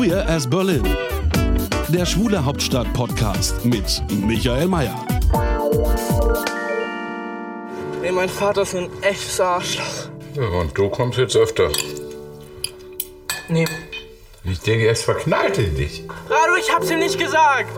[0.00, 0.82] Queer as Berlin.
[1.88, 4.98] Der schwule Hauptstadt-Podcast mit Michael Mayer.
[8.02, 10.08] Ey, mein Vater ist ein echtes Arschloch.
[10.36, 11.68] Ja, und du kommst jetzt öfter.
[13.50, 13.66] Nee.
[14.44, 16.02] Ich denke, er verknallt in dich.
[16.30, 17.68] Radu, ich hab's ihm nicht gesagt.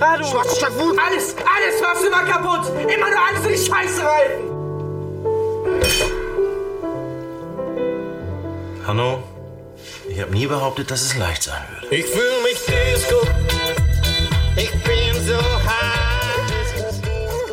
[0.00, 0.24] Radu.
[0.24, 0.98] Schwarz statt Wut.
[0.98, 2.72] Alles, alles war's immer kaputt.
[2.84, 4.44] Immer nur alles in die Scheiße reiten.
[8.86, 9.22] Hanno,
[10.16, 11.94] ich habe nie behauptet, dass es leicht sein würde.
[11.94, 13.16] Ich fühle mich Disco.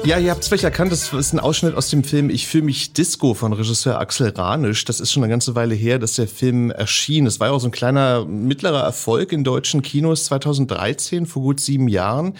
[0.06, 2.66] Ja, ihr habt es vielleicht erkannt, das ist ein Ausschnitt aus dem Film Ich fühle
[2.66, 4.84] mich Disco von Regisseur Axel Ranisch.
[4.84, 7.26] Das ist schon eine ganze Weile her, dass der Film erschien.
[7.26, 11.62] Es war ja auch so ein kleiner mittlerer Erfolg in deutschen Kinos 2013, vor gut
[11.62, 12.36] sieben Jahren.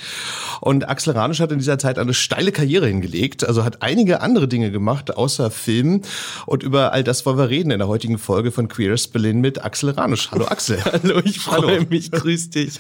[0.60, 4.50] Und Axel Ranisch hat in dieser Zeit eine steile Karriere hingelegt, also hat einige andere
[4.50, 6.02] Dinge gemacht, außer Film.
[6.46, 9.64] Und über all das wollen wir reden in der heutigen Folge von Queers Berlin mit
[9.64, 10.32] Axel Ranisch.
[10.32, 10.84] Hallo Axel.
[10.84, 12.74] Hallo, ich freue mich, grüß dich.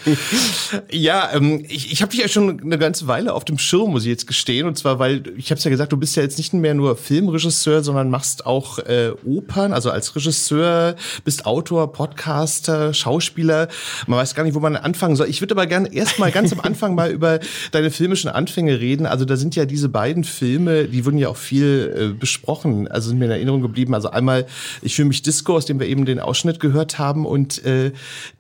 [0.92, 4.04] Ja, ähm, ich, ich habe dich ja schon eine ganze Weile auf dem Schirm, muss
[4.04, 4.72] ich jetzt gestehen.
[4.73, 6.95] Und zwar, weil, ich habe es ja gesagt, du bist ja jetzt nicht mehr nur
[6.95, 13.67] Filmregisseur, sondern machst auch äh, Opern, also als Regisseur, bist Autor, Podcaster, Schauspieler.
[14.07, 15.30] Man weiß gar nicht, wo man anfangen soll.
[15.30, 17.39] Ich würde aber gerne erst mal ganz am Anfang mal über
[17.71, 19.05] deine filmischen Anfänge reden.
[19.05, 23.09] Also da sind ja diese beiden Filme, die wurden ja auch viel äh, besprochen, also
[23.09, 23.93] sind mir in Erinnerung geblieben.
[23.93, 24.47] Also einmal
[24.81, 27.91] Ich fühle mich Disco, aus dem wir eben den Ausschnitt gehört haben, und äh,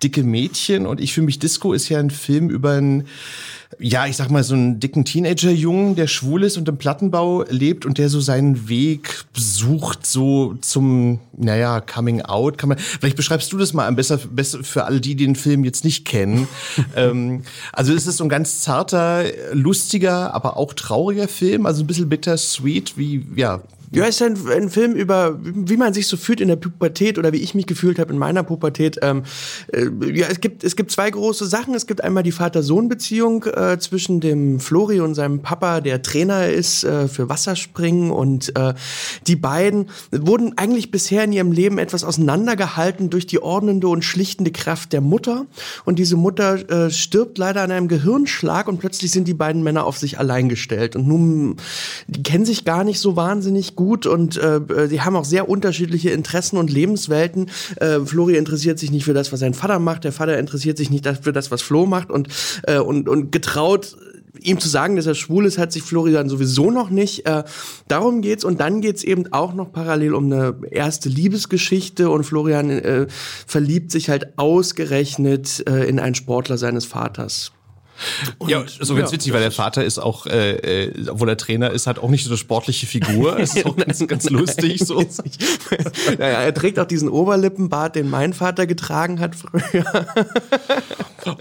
[0.01, 0.87] Dicke Mädchen.
[0.87, 3.05] Und Ich fühle mich Disco ist ja ein Film über ein
[3.79, 7.85] ja, ich sag mal, so einen dicken Teenager-Jungen, der schwul ist und im Plattenbau lebt
[7.85, 12.57] und der so seinen Weg sucht, so zum, naja, Coming Out.
[12.57, 15.63] Kann man, vielleicht beschreibst du das mal am besser, besser für alle, die den Film
[15.63, 16.47] jetzt nicht kennen.
[16.95, 19.23] ähm, also es ist so ein ganz zarter,
[19.53, 23.61] lustiger, aber auch trauriger Film, also ein bisschen bittersweet, wie, ja,
[23.95, 27.31] Ja, ist ein, ein Film über, wie man sich so fühlt in der Pubertät oder
[27.31, 28.97] wie ich mich gefühlt habe in meiner Pubertät.
[29.03, 29.21] Ähm,
[29.71, 31.75] äh, ja, es gibt, es gibt zwei große Sachen.
[31.75, 36.83] Es gibt einmal die Vater-Sohn-Beziehung äh, zwischen dem Flori und seinem Papa, der Trainer ist
[36.83, 38.09] äh, für Wasserspringen.
[38.09, 38.73] Und äh,
[39.27, 44.51] die beiden wurden eigentlich bisher in ihrem Leben etwas auseinandergehalten durch die ordnende und schlichtende
[44.51, 45.45] Kraft der Mutter.
[45.85, 49.85] Und diese Mutter äh, stirbt leider an einem Gehirnschlag und plötzlich sind die beiden Männer
[49.85, 50.95] auf sich allein gestellt.
[50.95, 51.57] Und nun,
[52.07, 56.11] die kennen sich gar nicht so wahnsinnig gut und äh, die haben auch sehr unterschiedliche
[56.11, 57.49] Interessen und Lebenswelten.
[57.77, 60.03] Äh, Flori interessiert sich nicht für das, was sein Vater macht.
[60.03, 62.11] Der Vater interessiert sich nicht für das, was Flo macht.
[62.11, 62.27] Und,
[62.63, 63.95] äh, und, und getraut
[64.41, 67.25] ihm zu sagen, dass er schwul ist, hat sich Florian sowieso noch nicht.
[67.25, 67.43] Äh,
[67.87, 72.69] darum geht's und dann geht's eben auch noch parallel um eine erste Liebesgeschichte und Florian
[72.69, 73.07] äh,
[73.47, 77.51] verliebt sich halt ausgerechnet äh, in einen Sportler seines Vaters.
[78.37, 81.37] Und, ja, so ganz ja, witzig, weil der Vater ist auch, äh, äh, obwohl er
[81.37, 83.37] Trainer ist, hat auch nicht so eine sportliche Figur.
[83.43, 85.03] Das ist auch ganz, ganz lustig so.
[86.17, 90.07] naja, er trägt auch diesen Oberlippenbart, den mein Vater getragen hat früher.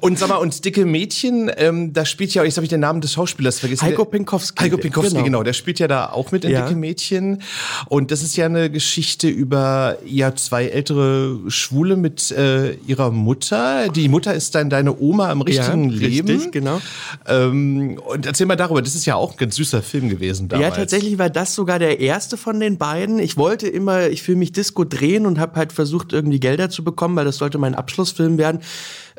[0.00, 3.00] Und sag mal, und dicke Mädchen, ähm, da spielt ja, jetzt habe ich den Namen
[3.00, 3.82] des Schauspielers vergessen.
[3.84, 4.64] Heiko Pinkowski.
[4.64, 5.24] Heiko Pinkowski, genau.
[5.24, 5.42] genau.
[5.42, 6.62] Der spielt ja da auch mit in ja.
[6.62, 7.42] dicke Mädchen.
[7.88, 13.88] Und das ist ja eine Geschichte über ja zwei ältere Schwule mit äh, ihrer Mutter.
[13.88, 16.28] Die Mutter ist dann deine Oma im richtigen ja, Leben.
[16.28, 16.80] Richtig, genau.
[17.26, 20.68] Ähm, und erzähl mal darüber, das ist ja auch ein ganz süßer Film gewesen damals.
[20.68, 23.18] Ja, tatsächlich war das sogar der erste von den beiden.
[23.18, 26.84] Ich wollte immer, ich fühle mich Disco drehen und habe halt versucht, irgendwie Gelder zu
[26.84, 28.60] bekommen, weil das sollte mein Abschlussfilm werden.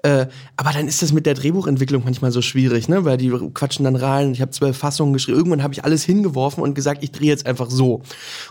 [0.06, 0.28] Äh,
[0.58, 3.06] aber dann ist das mit der Drehbuchentwicklung manchmal so schwierig, ne?
[3.06, 4.34] Weil die quatschen dann rein.
[4.34, 5.38] Ich habe zwölf Fassungen geschrieben.
[5.38, 8.02] Irgendwann habe ich alles hingeworfen und gesagt, ich drehe jetzt einfach so.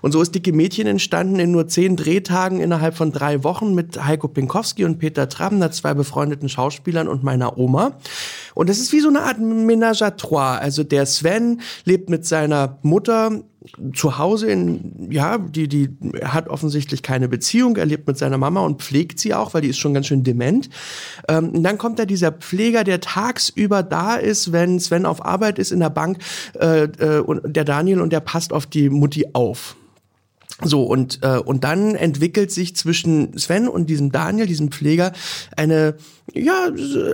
[0.00, 4.02] Und so ist Dicke Mädchen entstanden in nur zehn Drehtagen innerhalb von drei Wochen mit
[4.02, 7.98] Heiko Pinkowski und Peter Trabner, zwei befreundeten Schauspielern und meiner Oma.
[8.54, 10.56] Und das ist wie so eine Art Ménage à trois.
[10.58, 13.42] Also der Sven lebt mit seiner Mutter
[13.94, 15.90] zu Hause in, ja, die, die
[16.24, 19.68] hat offensichtlich keine Beziehung, er lebt mit seiner Mama und pflegt sie auch, weil die
[19.68, 20.68] ist schon ganz schön dement.
[21.28, 25.58] Ähm, und dann kommt da dieser Pfleger, der tagsüber da ist, wenn Sven auf Arbeit
[25.58, 26.18] ist in der Bank,
[26.58, 29.76] äh, äh, und der Daniel und der passt auf die Mutti auf.
[30.64, 35.12] So, und, äh, und dann entwickelt sich zwischen Sven und diesem Daniel, diesem Pfleger,
[35.56, 35.94] eine,
[36.34, 36.68] ja,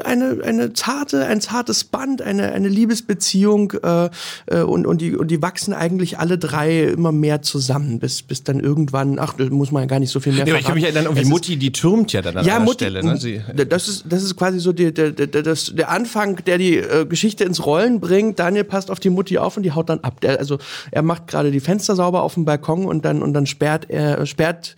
[0.05, 4.11] eine, eine zarte, ein zartes Band, eine, eine Liebesbeziehung äh,
[4.47, 8.45] äh, und, und, die, und die wachsen eigentlich alle drei immer mehr zusammen, bis, bis
[8.45, 10.67] dann irgendwann, ach, da muss man ja gar nicht so viel mehr Ja, aber ich
[10.67, 13.05] kann mich erinnern, irgendwie Es Mutti, die türmt ja dann an ja, einer Mutti, Stelle.
[13.05, 13.17] Ne?
[13.17, 16.59] Sie, das ist das ist quasi so die, der, der, der, das, der Anfang, der
[16.59, 18.39] die äh, Geschichte ins Rollen bringt.
[18.39, 20.21] Daniel passt auf die Mutti auf und die haut dann ab.
[20.21, 20.59] Der, also
[20.91, 24.25] er macht gerade die Fenster sauber auf dem Balkon und dann und dann sperrt er
[24.27, 24.77] sperrt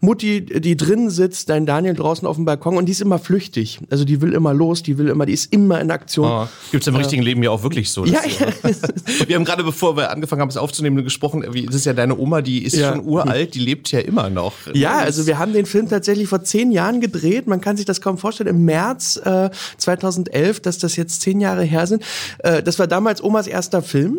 [0.00, 3.78] Mutti, die drinnen sitzt, dein Daniel draußen auf dem Balkon und die ist immer flüchtig.
[3.90, 6.26] Also die will immer los, die will immer, die ist immer in Aktion.
[6.28, 8.04] oh, Gibt es im richtigen Leben ja auch wirklich so.
[8.04, 8.46] Ja, ja.
[9.28, 12.16] Wir haben gerade, bevor wir angefangen haben, es aufzunehmen, gesprochen, wie, das ist ja deine
[12.18, 12.92] Oma, die ist Ja.
[12.92, 14.52] schon uralt, die lebt ja immer noch.
[14.74, 17.46] Ja, also wir haben den Film tatsächlich vor zehn Jahren gedreht.
[17.46, 18.48] Man kann sich das kaum vorstellen.
[18.48, 22.02] Im März äh, 2011, dass das jetzt zehn Jahre her sind.
[22.38, 24.18] Äh, das war damals Omas erster Film.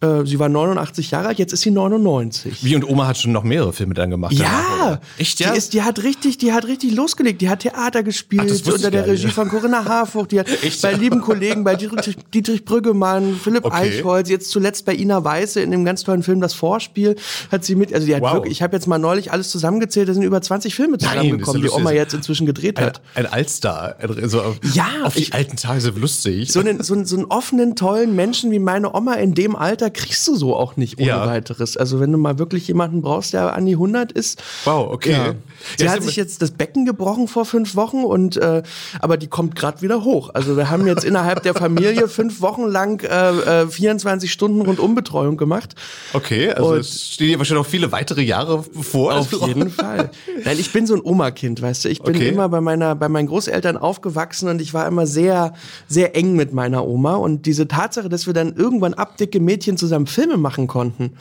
[0.00, 2.62] Äh, sie war 89 Jahre alt, jetzt ist sie 99.
[2.64, 4.32] Wie und Oma hat schon noch mehrere Filme dann gemacht.
[4.38, 5.00] danach, Ja, oder?
[5.18, 5.50] echt ja.
[5.50, 7.40] Die, ist, die hat richtig, die hat richtig losgelegt.
[7.40, 9.24] Die hat Theater gespielt Ach, unter der gar nicht.
[9.24, 10.26] Regie von Corinna Harfuch.
[10.28, 10.82] Die hat Echt?
[10.82, 13.98] bei lieben Kollegen, bei Dietrich, Dietrich Brüggemann, Philipp Okay.
[13.98, 17.16] Eichholz, jetzt zuletzt bei Ina Weiße in dem ganz tollen Film Das Vorspiel
[17.50, 17.92] hat sie mit.
[17.92, 18.34] Also die hat Wow.
[18.34, 18.52] wirklich.
[18.52, 20.08] Ich habe jetzt mal neulich alles zusammengezählt.
[20.08, 23.00] Da sind über 20 Filme zusammengekommen, ist die ja Oma jetzt inzwischen gedreht ein, hat.
[23.16, 23.96] ein Allstar.
[24.26, 26.52] So auf, Ja, auf die ich- alten Tage so lustig.
[26.52, 29.87] So einen, so, einen, so einen offenen, tollen Menschen wie meine Oma in dem Alter
[29.90, 31.26] kriegst du so auch nicht ohne Ja.
[31.26, 31.76] weiteres.
[31.76, 34.42] Also wenn du mal wirklich jemanden brauchst, der an die 100 ist.
[34.64, 35.12] Wow, okay.
[35.12, 35.34] Ja.
[35.76, 38.62] Sie Ja, hat sich jetzt das Becken gebrochen vor fünf Wochen und äh,
[39.00, 40.30] aber die kommt gerade wieder hoch.
[40.34, 45.36] Also wir haben jetzt innerhalb der Familie fünf Wochen lang äh, äh, 24 Stunden Rundumbetreuung
[45.36, 45.74] gemacht.
[46.12, 49.14] Okay, also Und- es stehen dir wahrscheinlich noch viele weitere Jahre bevor.
[49.14, 50.10] Auf jeden Fall.
[50.44, 51.88] Nein, ich bin so ein Oma-Kind, weißt du.
[51.88, 52.28] Ich bin Okay.
[52.28, 55.54] immer bei meiner, bei meinen Großeltern aufgewachsen und ich war immer sehr,
[55.88, 57.14] sehr eng mit meiner Oma.
[57.16, 61.14] Und diese Tatsache, dass wir dann irgendwann abdicke Mädchen zusammen Filme machen konnten,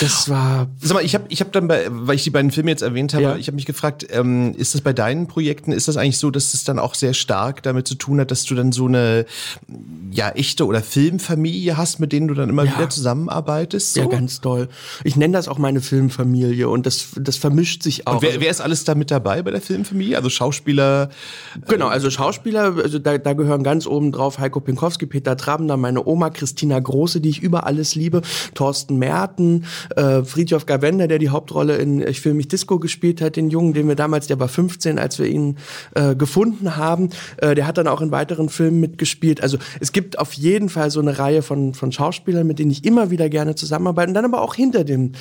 [0.00, 2.70] das war Sag mal, ich habe ich hab dann, bei, weil ich die beiden Filme
[2.70, 3.36] jetzt erwähnt habe, Ja.
[3.36, 6.54] ich habe mich gefragt, ähm, ist das bei deinen Projekten, ist das eigentlich so, dass
[6.54, 9.26] es dann auch sehr stark damit zu tun hat, dass du dann so eine
[10.10, 12.76] ja echte oder Filmfamilie hast, mit denen du dann immer Ja.
[12.76, 13.94] wieder zusammenarbeitest?
[13.94, 14.00] So?
[14.00, 14.68] ja ganz toll.
[15.04, 18.14] Ich nenne das auch meine Filmfamilie und das, das vermischt sich auch.
[18.14, 20.16] Und wer, Also- wer ist alles da mit dabei bei der Filmfamilie?
[20.16, 21.10] Also Schauspieler,
[21.68, 26.06] Genau, also Schauspieler, also da, da gehören ganz oben drauf Heiko Pinkowski, Peter Trabender, meine
[26.06, 28.22] Oma Christina Große, die ich über alles liebe,
[28.54, 29.64] Thorsten Merten,
[29.96, 33.72] äh, Friedhof Gavender, der die Hauptrolle in Ich will mich Disco gespielt hat, den Jungen,
[33.72, 35.56] den wir damals, der war 15, als wir ihn
[35.94, 37.10] äh, gefunden haben.
[37.38, 39.42] Äh, der hat dann auch in weiteren Filmen mitgespielt.
[39.42, 42.84] Also es gibt auf jeden Fall so eine Reihe von, von Schauspielern, mit denen ich
[42.84, 44.08] immer wieder gerne zusammenarbeite.
[44.08, 45.12] Und dann aber auch hinter dem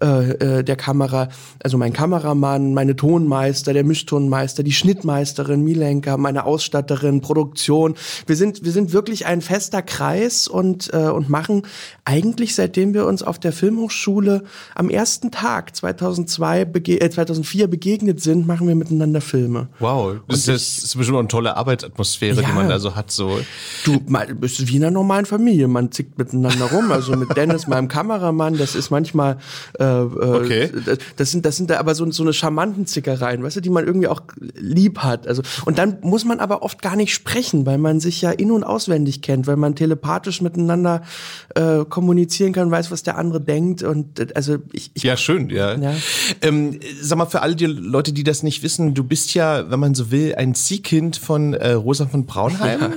[0.00, 1.28] äh, äh, der Kamera,
[1.62, 7.94] also mein Kameramann, meine Tonmeister, der Mischtonmeister, die Schnittmeisterin Milenka, meine Ausstatterin, Produktion.
[8.26, 11.62] Wir sind wir sind wirklich ein fester Kreis und äh, und machen
[12.04, 14.03] eigentlich seitdem wir uns auf der Filmhochschule
[14.74, 19.68] am ersten Tag 2002 bege äh, 2004 begegnet sind, machen wir miteinander Filme.
[19.78, 22.48] wow, das ist, das ist bestimmt auch eine tolle Arbeitsatmosphäre, die Ja.
[22.54, 23.10] man da so hat.
[23.10, 23.38] So.
[23.84, 25.68] Du, mal, bist wie in einer normalen Familie.
[25.68, 26.90] Man zickt miteinander rum.
[26.92, 29.38] Also mit Dennis, meinem Kameramann, das ist manchmal,
[29.78, 30.62] äh, Okay.
[30.64, 33.70] äh, das sind, das sind da aber so, so eine charmanten Zickereien, weißt du, die
[33.70, 34.22] man irgendwie auch
[34.54, 35.26] lieb hat.
[35.26, 38.50] Also, und dann muss man aber oft gar nicht sprechen, weil man sich ja in-
[38.50, 41.02] und auswendig kennt, weil man telepathisch miteinander
[41.54, 43.82] äh, kommunizieren kann, weiß, was der andere denkt.
[43.94, 45.74] Und äh, also ich, ich Ja, schön, ja.
[45.76, 45.94] Ja.
[46.42, 49.80] Ähm, sag mal, für alle die Leute, die das nicht wissen, du bist ja, wenn
[49.80, 52.94] man so will, ein Ziehkind von äh, Rosa von Braunheim.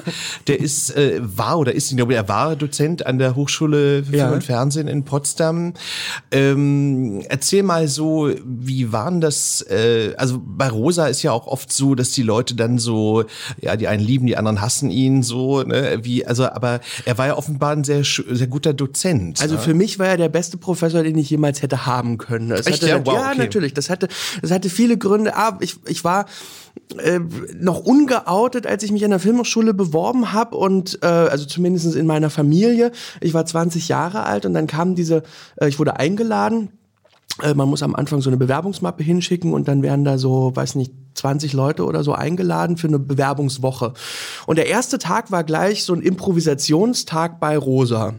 [0.47, 4.11] Der ist, äh, war oder ist, ich glaube, er war Dozent an der Hochschule für
[4.11, 4.31] Film Ja.
[4.31, 5.73] und Fernsehen in Potsdam.
[6.31, 11.71] Ähm, erzähl mal so, wie waren das, äh, also bei Rosa ist ja auch oft
[11.71, 13.25] so, dass die Leute dann so,
[13.61, 17.27] ja, die einen lieben, die anderen hassen ihn, so, ne, wie, also, aber er war
[17.27, 19.41] ja offenbar ein sehr, sehr guter Dozent.
[19.41, 19.61] Also ne?
[19.61, 22.51] für mich war er der beste Professor, den ich jemals hätte haben können.
[22.51, 23.05] Es Echt, hatte, ja?
[23.05, 23.37] Wow, ja, okay.
[23.37, 23.73] natürlich.
[23.73, 24.07] Das hatte,
[24.41, 25.35] das hatte viele Gründe.
[25.35, 26.25] Ah, ich, ich war
[26.97, 27.19] äh,
[27.59, 32.05] noch ungeoutet, als ich mich an der Filmhochschule beworben habe und äh, also zumindest in
[32.05, 32.91] meiner Familie.
[33.21, 35.23] Ich war 20 Jahre alt und dann kam diese,
[35.57, 36.69] äh, ich wurde eingeladen.
[37.41, 40.75] Äh, man muss am Anfang so eine Bewerbungsmappe hinschicken und dann werden da so, weiß
[40.75, 43.93] nicht, 20 Leute oder so eingeladen für eine Bewerbungswoche.
[44.45, 48.13] Und der erste Tag war gleich so ein Improvisationstag bei Rosa.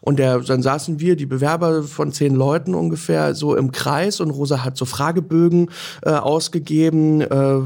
[0.00, 4.30] Und der, dann saßen wir, die Bewerber von zehn Leuten ungefähr, so im Kreis und
[4.30, 5.70] Rosa hat so Fragebögen
[6.02, 7.60] äh, ausgegeben, äh,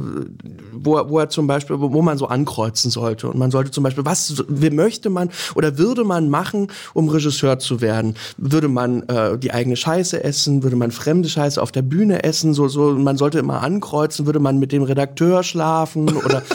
[0.73, 3.29] wo, wo er zum Beispiel, wo man so ankreuzen sollte.
[3.29, 7.59] Und man sollte zum Beispiel, was wie möchte man oder würde man machen, um Regisseur
[7.59, 8.15] zu werden?
[8.37, 10.63] Würde man äh, die eigene Scheiße essen?
[10.63, 12.55] Würde man fremde Scheiße auf der Bühne essen?
[12.55, 16.43] So, so, man sollte immer ankreuzen, würde man mit dem Redakteur schlafen oder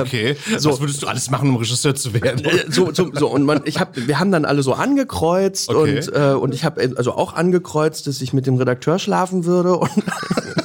[0.00, 0.36] Okay.
[0.58, 0.70] so.
[0.70, 2.44] Was würdest du alles machen, um Regisseur zu werden?
[2.44, 5.98] Äh, so, so, so und man, ich hab, wir haben dann alle so angekreuzt Okay.
[5.98, 9.76] und äh, und ich habe also auch angekreuzt, dass ich mit dem Redakteur schlafen würde
[9.76, 9.90] und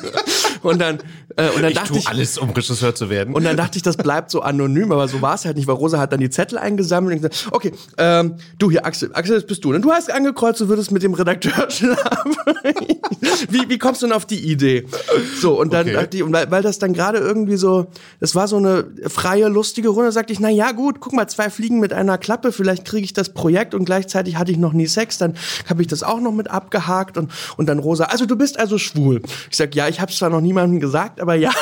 [0.68, 1.00] und dann
[1.36, 3.34] äh, und dann ich dachte tue ich alles, um Regisseur zu werden.
[3.34, 5.76] und dann dachte ich, das bleibt so anonym, aber so war es halt nicht, weil
[5.76, 9.46] Rosa hat dann die Zettel eingesammelt und gesagt, okay, ähm, du hier, Axel, Axel, das
[9.48, 9.74] bist du.
[9.74, 12.36] Und du hast angekreuzt, du würdest mit dem Redakteur schlafen.
[13.50, 14.86] wie, wie kommst du denn auf die Idee?
[15.40, 15.94] So, und dann Okay.
[15.94, 17.88] dachte ich, und weil, weil das dann gerade irgendwie so,
[18.20, 21.50] das war so eine freie, lustige Runde, sagte ich, na ja, gut, guck mal, zwei
[21.50, 24.88] Fliegen mit einer Klappe, vielleicht kriege ich das Projekt und gleichzeitig hatte ich noch nie
[24.88, 25.36] Sex, dann
[25.70, 28.78] habe ich das auch noch mit abgehakt und, und dann Rosa, also du bist also
[28.78, 29.22] schwul.
[29.50, 31.52] Ich sag, ja, ich habe es zwar noch niemandem gesagt, aber ja.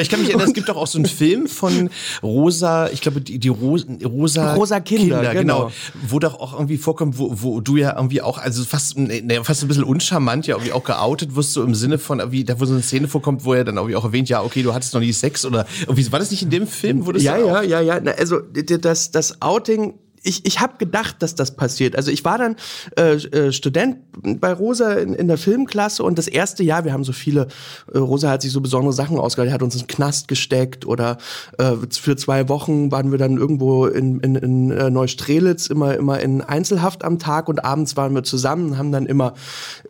[0.00, 1.90] Ich kann mich erinnern, es gibt doch auch so einen Film von
[2.22, 5.70] Rosa, ich glaube, die, die Rosa, Rosa, Rosa Kinder, genau.
[6.08, 9.62] Wo doch auch irgendwie vorkommt, wo, wo du ja irgendwie auch, also fast, nee, fast
[9.62, 12.64] ein bisschen uncharmant ja irgendwie auch geoutet wirst, so im Sinne von, irgendwie, da wo
[12.64, 15.00] so eine Szene vorkommt, wo er dann irgendwie auch erwähnt, ja, okay, du hattest noch
[15.00, 17.80] nie Sex oder irgendwie, war das nicht in dem Film, wo das Ja, ja, ja,
[17.80, 18.00] ja.
[18.00, 19.94] Na, Also das, das Outing.
[20.26, 21.96] Ich, ich habe gedacht, dass das passiert.
[21.96, 22.56] Also ich war dann
[22.96, 23.98] äh, äh, Student
[24.40, 27.48] bei Rosa in, in der Filmklasse und das erste Jahr, wir haben so viele,
[27.92, 31.18] äh, Rosa hat sich so besondere Sachen ausgedacht, hat uns in den Knast gesteckt oder
[31.58, 36.20] äh, für zwei Wochen waren wir dann irgendwo in, in, in äh, Neustrelitz immer, immer
[36.20, 39.34] in Einzelhaft am Tag und abends waren wir zusammen und haben dann immer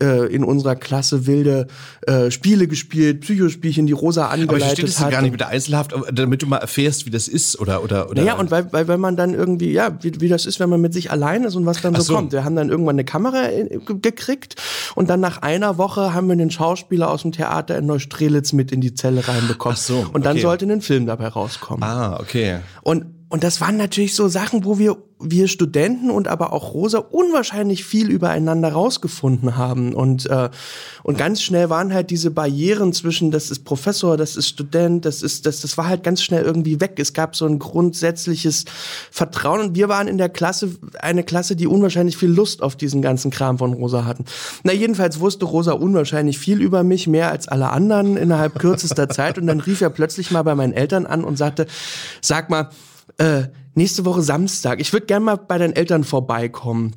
[0.02, 1.66] äh, in unserer Klasse wilde
[2.06, 5.10] äh, Spiele gespielt, Psychospielchen, die Rosa Aber ich angeleitet verstehe das hat.
[5.10, 8.10] gar nicht mit der Einzelhaft, aber damit du mal erfährst, wie das ist oder, oder,
[8.10, 8.22] oder.
[8.22, 10.80] Naja, und weil, weil wenn man dann irgendwie, ja, wie, wie das ist, wenn man
[10.80, 12.14] mit sich allein ist und was dann so, so.
[12.14, 12.32] kommt.
[12.32, 14.56] Wir haben dann irgendwann eine Kamera äh, ge- gekriegt
[14.94, 18.72] und dann nach einer Woche haben wir den Schauspieler aus dem Theater in Neustrelitz mit
[18.72, 19.76] in die Zelle reinbekommen.
[19.78, 20.42] Ach so, und dann okay.
[20.42, 21.82] sollte ein Film dabei rauskommen.
[21.82, 22.58] Ah, okay.
[22.82, 26.98] Und, und das waren natürlich so Sachen, wo wir, wir Studenten und aber auch Rosa
[26.98, 29.94] unwahrscheinlich viel übereinander rausgefunden haben.
[29.94, 30.48] Und, äh,
[31.02, 35.22] und ganz schnell waren halt diese Barrieren zwischen, das ist Professor, das ist Student, das
[35.22, 37.00] ist, das, das war halt ganz schnell irgendwie weg.
[37.00, 38.64] Es gab so ein grundsätzliches
[39.10, 43.02] Vertrauen und wir waren in der Klasse, eine Klasse, die unwahrscheinlich viel Lust auf diesen
[43.02, 44.24] ganzen Kram von Rosa hatten.
[44.62, 49.36] Na, jedenfalls wusste Rosa unwahrscheinlich viel über mich, mehr als alle anderen innerhalb kürzester Zeit.
[49.36, 51.66] Und dann rief er plötzlich mal bei meinen Eltern an und sagte,
[52.20, 52.70] sag mal,
[53.18, 53.44] äh,
[53.74, 56.94] nächste Woche Samstag, ich würde gern mal bei deinen Eltern vorbeikommen.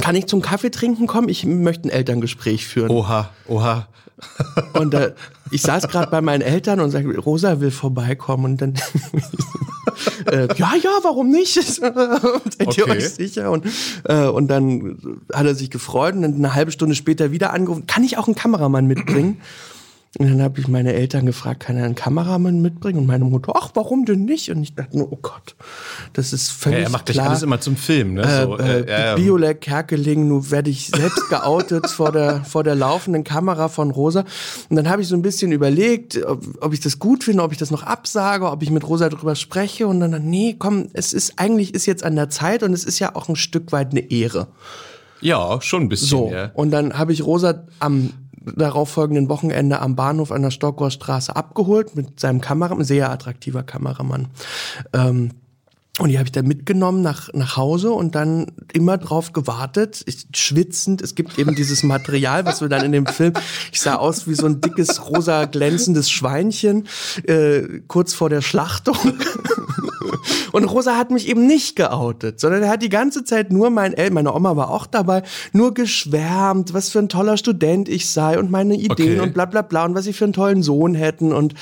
[0.00, 1.28] Kann ich zum Kaffee trinken kommen?
[1.28, 2.90] Ich möchte ein Elterngespräch führen.
[2.90, 3.88] Oha, oha.
[4.74, 5.12] Und äh,
[5.50, 8.44] ich saß gerade bei meinen Eltern und sagte, Rosa will vorbeikommen.
[8.52, 8.74] Und dann,
[10.30, 11.54] äh, ja, ja, warum nicht?
[11.62, 12.90] Seid ihr Okay.
[12.90, 13.50] euch sicher?
[13.50, 13.66] Und,
[14.04, 17.86] äh, und dann hat er sich gefreut und dann eine halbe Stunde später wieder angerufen,
[17.86, 19.40] kann ich auch einen Kameramann mitbringen?
[20.18, 22.98] Und dann habe ich meine Eltern gefragt, kann er einen Kameramann mitbringen?
[22.98, 24.50] Und meine Mutter, ach, warum denn nicht?
[24.50, 25.56] Und ich dachte nur, oh Gott,
[26.12, 27.28] das ist Ja, völlig er macht klar.
[27.30, 28.42] alles immer zum Film, ne?
[28.44, 29.14] So, äh, äh, ja, ja.
[29.14, 34.26] Biolek, Kerkeling, nun werde ich selbst geoutet vor der, vor der laufenden Kamera von Rosa.
[34.68, 37.52] Und dann habe ich so ein bisschen überlegt, ob, ob ich das gut finde, ob
[37.52, 39.86] ich das noch absage, ob ich mit Rosa drüber spreche.
[39.86, 42.98] Und dann, nee, komm, es ist eigentlich ist jetzt an der Zeit und es ist
[42.98, 44.48] ja auch ein Stück weit eine Ehre.
[45.22, 46.08] ja, schon ein bisschen.
[46.08, 46.30] So.
[46.30, 46.50] Ja.
[46.52, 48.10] Und dann habe ich Rosa am
[48.56, 54.28] darauffolgenden Wochenende am Bahnhof an der Stockwauer Straße abgeholt mit seinem Kameramann, sehr attraktiver Kameramann.
[54.92, 55.30] Ähm,
[55.98, 60.26] und die habe ich dann mitgenommen nach, nach Hause und dann immer drauf gewartet, ich,
[60.34, 61.02] schwitzend.
[61.02, 63.34] Es gibt eben dieses Material, was wir dann in dem Film,
[63.70, 66.88] ich sah aus wie so ein dickes, rosa glänzendes Schweinchen,
[67.24, 68.96] äh, kurz vor der Schlachtung.
[70.52, 73.94] Und Rosa hat mich eben nicht geoutet, sondern er hat die ganze Zeit nur mein
[73.94, 78.38] El meine Oma war auch dabei, nur geschwärmt, was für ein toller Student ich sei
[78.38, 79.20] und meine Ideen Okay.
[79.20, 81.54] und bla bla bla und was sie für einen tollen Sohn hätten und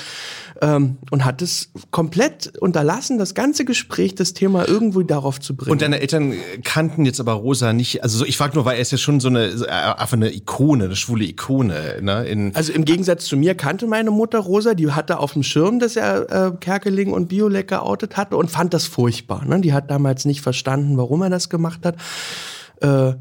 [0.61, 5.71] ähm, und hat es komplett unterlassen, das ganze Gespräch, das Thema irgendwie darauf zu bringen.
[5.71, 8.03] Und deine Eltern kannten jetzt aber Rosa nicht.
[8.03, 10.31] Also so, ich frage nur, weil er ist ja schon so eine äh, einfach eine
[10.33, 11.97] Ikone, eine schwule Ikone.
[12.01, 12.25] Ne?
[12.25, 15.79] In, Also im Gegensatz zu mir kannte meine Mutter Rosa, die hatte auf dem Schirm,
[15.79, 19.45] dass er äh, Kerkeling und Biolek geoutet hatte und fand das furchtbar.
[19.45, 19.61] Ne?
[19.61, 21.95] Die hat damals nicht verstanden, warum er das gemacht hat.
[22.81, 23.13] Äh,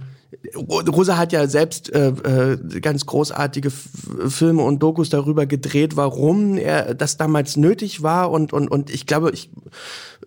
[0.56, 3.88] Rosa hat ja selbst äh, äh, ganz großartige F
[4.28, 9.06] Filme und Dokus darüber gedreht, warum er das damals nötig war und und und ich
[9.06, 9.50] glaube, ich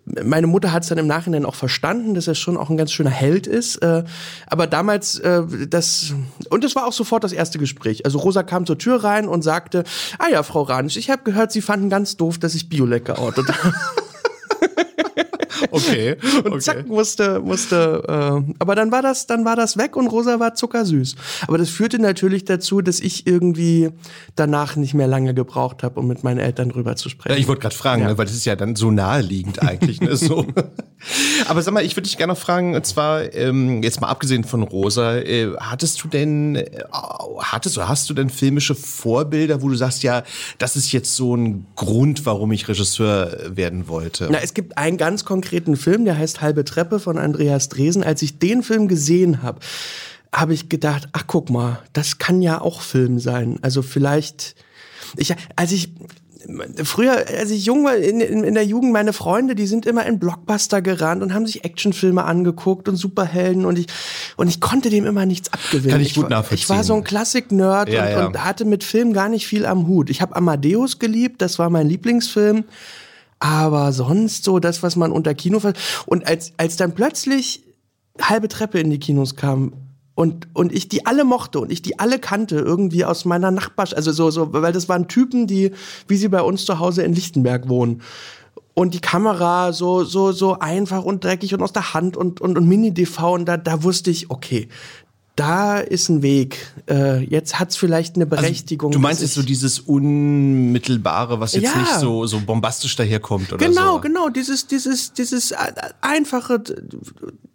[0.04, 2.92] meine Mutter hat es dann im Nachhinein auch verstanden, dass er schon auch ein ganz
[2.92, 3.76] schöner Held ist.
[3.76, 4.04] Äh,
[4.46, 6.12] aber damals, äh, das
[6.50, 8.04] und es war auch sofort das erste Gespräch.
[8.04, 9.84] Also Rosa kam zur Tür rein und sagte:
[10.18, 13.48] Ah ja, Frau Ranisch, ich habe gehört, Sie fanden ganz doof, dass ich Biolek geoutet
[13.48, 13.74] habe.
[15.70, 16.60] okay, Und okay.
[16.60, 18.02] zack, musste, musste,
[18.46, 21.16] äh, aber dann war das, dann war das weg und Rosa war zuckersüß.
[21.46, 23.90] Aber das führte natürlich dazu, dass ich irgendwie
[24.36, 27.34] danach nicht mehr lange gebraucht habe, um mit meinen Eltern drüber zu sprechen.
[27.34, 28.08] Ja, ich wollte gerade fragen, Ja.
[28.08, 30.00] ne, weil das ist ja dann so naheliegend eigentlich.
[30.00, 30.16] Ne?
[30.16, 30.46] So.
[31.48, 34.44] Aber sag mal, ich würde dich gerne noch fragen, und zwar, ähm, jetzt mal abgesehen
[34.44, 36.66] von Rosa, äh, hattest du denn, äh,
[37.38, 40.22] hattest du, hast du denn filmische Vorbilder, wo du sagst, ja,
[40.58, 44.28] das ist jetzt so ein Grund, warum ich Regisseur werden wollte?
[44.30, 45.43] Na, es gibt einen ganz konkreten
[45.76, 48.02] Film, der heißt Halbe Treppe von Andreas Dresen.
[48.02, 49.60] Als ich den Film gesehen habe,
[50.34, 53.58] habe ich gedacht, ach guck mal, das kann ja auch Film sein.
[53.62, 54.56] Also vielleicht,
[55.16, 55.90] ich, als ich
[56.84, 60.18] früher, als ich jung war, in, in, der Jugend, meine Freunde, die sind immer in
[60.18, 63.86] Blockbuster gerannt und haben sich Actionfilme angeguckt und Superhelden und ich,
[64.36, 65.90] und ich konnte dem immer nichts abgewinnen.
[65.90, 66.64] Kann ich gut nachvollziehen.
[66.64, 68.26] Ich war so ein Klassik-Nerd Ja, und, ja.
[68.26, 70.10] und hatte mit Film gar nicht viel am Hut.
[70.10, 72.64] Ich habe Amadeus geliebt, das war mein Lieblingsfilm.
[73.44, 75.60] Aber sonst so das, was man unter Kino
[76.06, 77.62] Und als, als dann plötzlich
[78.18, 79.74] halbe Treppe in die Kinos kam,
[80.14, 83.96] und, und ich die alle mochte und ich die alle kannte, irgendwie aus meiner Nachbarschaft,
[83.96, 85.72] also so, so, weil das waren Typen, die,
[86.08, 88.00] wie sie bei uns zu Hause in Lichtenberg wohnen.
[88.72, 92.56] Und die Kamera so, so, so einfach und dreckig und aus der Hand und, und,
[92.56, 94.68] und Mini-DV und da, da wusste ich, okay,
[95.36, 96.72] da ist ein Weg.
[96.88, 98.90] Äh, jetzt hat's vielleicht eine Berechtigung.
[98.90, 101.76] Also, du meinst jetzt so dieses Unmittelbare, was jetzt Ja.
[101.80, 104.00] nicht so, so bombastisch daherkommt oder Genau, so?
[104.00, 105.56] genau, dieses, dieses, dieses äh,
[106.00, 107.53] einfache, äh,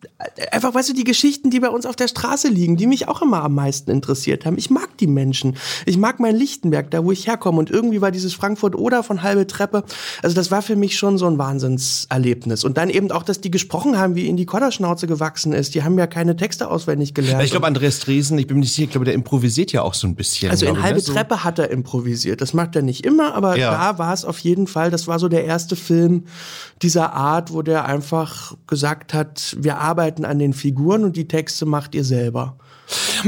[0.51, 3.21] einfach, weißt du, die Geschichten, die bei uns auf der Straße liegen, die mich auch
[3.21, 4.57] immer am meisten interessiert haben.
[4.57, 5.55] Ich mag die Menschen.
[5.85, 7.57] Ich mag mein Lichtenberg, da wo ich herkomme.
[7.59, 9.83] Und irgendwie war dieses Frankfurt-Oder von halbe Treppe,
[10.21, 12.63] also das war für mich schon so ein Wahnsinnserlebnis.
[12.63, 15.73] Und dann eben auch, dass die gesprochen haben, wie ihnen die Kodderschnauze gewachsen ist.
[15.75, 17.43] Die haben ja keine Texte auswendig gelernt.
[17.43, 19.93] Ich glaube, Andreas Dresen, ich bin mir nicht sicher, ich glaube, der improvisiert ja auch
[19.93, 20.51] so ein bisschen.
[20.51, 21.01] Also in halbe ne?
[21.01, 22.41] So- Treppe hat er improvisiert.
[22.41, 23.71] Das macht er nicht immer, aber Ja.
[23.71, 26.25] da war es auf jeden Fall, das war so der erste Film
[26.81, 31.65] dieser Art, wo der einfach gesagt hat, wir arbeiten an den Figuren und die Texte
[31.65, 32.57] macht ihr selber.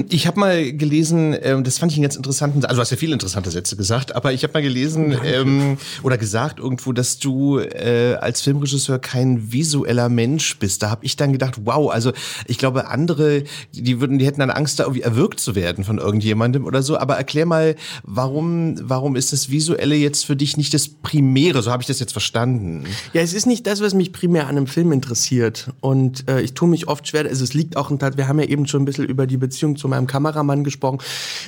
[0.09, 2.97] Ich habe mal gelesen, ähm, das fand ich einen ganz interessanten, also du hast ja
[2.97, 7.59] viele interessante Sätze gesagt, aber ich habe mal gelesen ähm, oder gesagt irgendwo, dass du
[7.59, 10.81] äh, als Filmregisseur kein visueller Mensch bist.
[10.81, 12.11] Da habe ich dann gedacht, wow, also
[12.47, 15.97] ich glaube andere, die würden, die hätten dann Angst, da irgendwie erwürgt zu werden von
[15.97, 16.97] irgendjemandem oder so.
[16.97, 21.61] Aber erklär mal, warum, warum ist das Visuelle jetzt für dich nicht das Primäre?
[21.61, 22.85] So habe ich das jetzt verstanden.
[23.13, 25.71] Ja, es ist nicht das, was mich primär an einem Film interessiert.
[25.81, 28.39] Und äh, ich tue mich oft schwer, also es liegt auch, in Tat- wir haben
[28.39, 31.00] ja eben schon ein bisschen über die Beziehung zu meinem Kameramann gesprochen.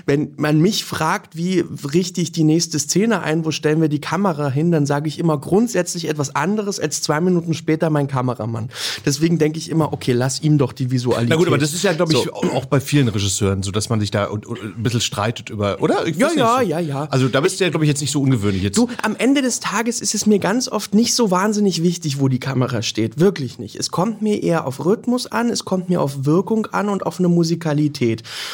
[0.05, 4.01] Wenn man mich fragt, wie richte ich die nächste Szene ein, wo stellen wir die
[4.01, 8.69] Kamera hin, dann sage ich immer grundsätzlich etwas anderes als zwei Minuten später mein Kameramann.
[9.05, 11.29] Deswegen denke ich immer, okay, lass ihm doch die Visualität.
[11.29, 12.33] Na gut, aber das ist ja, glaube ich, So.
[12.33, 15.81] auch bei vielen Regisseuren so, dass man sich da und, und ein bisschen streitet über,
[15.81, 16.07] oder?
[16.09, 16.69] Ja, ja, nicht.
[16.69, 17.05] ja, ja.
[17.09, 18.77] Also da bist du ja, glaube ich, jetzt nicht so ungewöhnlich jetzt.
[18.77, 22.27] Du, am Ende des Tages ist es mir ganz oft nicht so wahnsinnig wichtig, wo
[22.27, 23.19] die Kamera steht.
[23.19, 23.75] Wirklich nicht.
[23.77, 27.19] Es kommt mir eher auf Rhythmus an, es kommt mir auf Wirkung an und auf
[27.19, 27.92] eine Musikalität.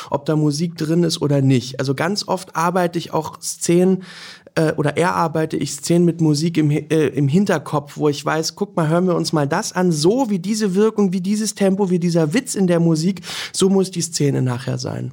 [0.09, 1.79] Ob da Musik drin ist oder nicht.
[1.79, 4.03] Also ganz oft arbeite ich auch Szenen
[4.55, 8.75] äh, oder erarbeite ich Szenen mit Musik im, äh, im Hinterkopf, wo ich weiß, guck
[8.75, 9.91] mal, hören wir uns mal das an.
[9.91, 13.21] So wie diese Wirkung, wie dieses Tempo, wie dieser Witz in der Musik,
[13.53, 15.11] so muss die Szene nachher sein.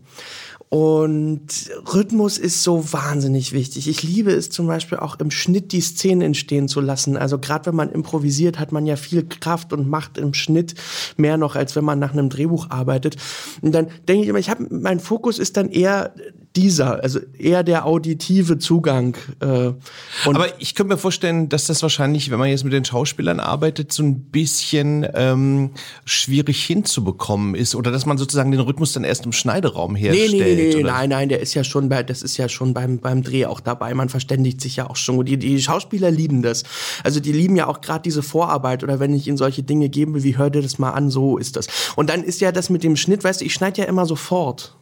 [0.69, 3.89] Und Rhythmus ist so wahnsinnig wichtig.
[3.89, 7.17] Ich liebe es zum Beispiel auch im Schnitt die Szenen entstehen zu lassen.
[7.17, 10.75] Also gerade wenn man improvisiert, hat man ja viel Kraft und Macht im Schnitt
[11.17, 13.17] mehr noch, als wenn man nach einem Drehbuch arbeitet.
[13.63, 16.15] Und dann denke ich immer, ich habe mein Fokus ist dann eher
[16.57, 19.17] dieser, also eher der auditive Zugang.
[19.41, 22.85] Äh, und Aber ich könnte mir vorstellen, dass das wahrscheinlich, wenn man jetzt mit den
[22.85, 25.71] Schauspielern arbeitet, so ein bisschen ähm,
[26.05, 27.75] schwierig hinzubekommen ist.
[27.75, 30.33] Oder dass man sozusagen den Rhythmus dann erst im Schneideraum Nee, herstellt.
[30.33, 30.93] nee, nee, nee, oder?
[30.93, 33.61] nein, nein, der ist ja schon bei, das ist ja schon beim, beim Dreh auch
[33.61, 33.93] dabei.
[33.95, 35.19] Man verständigt sich ja auch schon.
[35.19, 36.65] Und die, die Schauspieler lieben das.
[37.05, 40.23] Also die lieben ja auch gerade diese Vorarbeit oder wenn ich ihnen solche Dinge will,
[40.23, 41.67] wie hör dir das mal an, so ist das.
[41.97, 44.77] Und dann ist ja das mit dem Schnitt, weißt du, ich schneide ja immer sofort.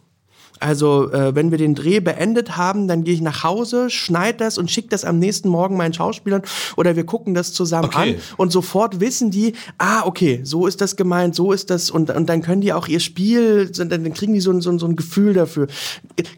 [0.61, 4.57] Also, äh, wenn wir den Dreh beendet haben, dann gehe ich nach Hause, schneide das
[4.57, 6.43] und schicke das am nächsten Morgen meinen Schauspielern
[6.77, 8.15] oder wir gucken das zusammen Okay.
[8.15, 12.11] an und sofort wissen die, ah, okay, so ist das gemeint, so ist das und,
[12.11, 14.97] und dann können die auch ihr Spiel, dann, kriegen die so ein, so, so ein
[14.97, 15.67] Gefühl dafür.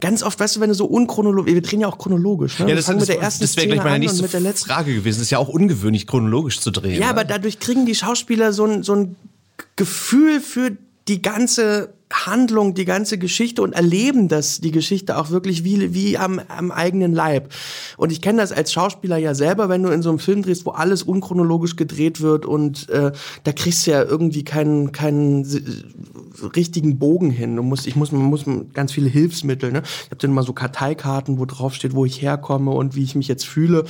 [0.00, 2.64] Ganz oft, weißt du, wenn du so unchronologisch, wir drehen ja auch chronologisch, ne?
[2.64, 4.40] Ja, wir das, fangen das, mit der ersten das wäre gleich meine nächste mit der
[4.40, 4.68] letzten.
[4.68, 5.18] Frage gewesen.
[5.18, 6.94] Das ist ja auch ungewöhnlich, chronologisch zu drehen.
[6.94, 7.10] Ja, ne?
[7.10, 9.16] aber dadurch kriegen die Schauspieler so ein, so ein
[9.76, 10.72] Gefühl für
[11.08, 16.16] die ganze Handlung, die ganze Geschichte und erleben das, die Geschichte auch wirklich wie, wie
[16.16, 17.52] am, am eigenen Leib.
[17.96, 20.66] Und ich kenne das als Schauspieler ja selber, wenn du in so einem Film drehst,
[20.66, 23.10] wo alles unchronologisch gedreht wird und äh,
[23.42, 27.56] da kriegst du ja irgendwie keinen, keinen äh, richtigen Bogen hin.
[27.56, 29.82] Du musst, ich muss, man muss ganz viele Hilfsmittel, ne?
[30.04, 33.14] Ich habe dann mal so Karteikarten, wo drauf steht, wo ich herkomme und wie ich
[33.14, 33.84] mich jetzt fühle.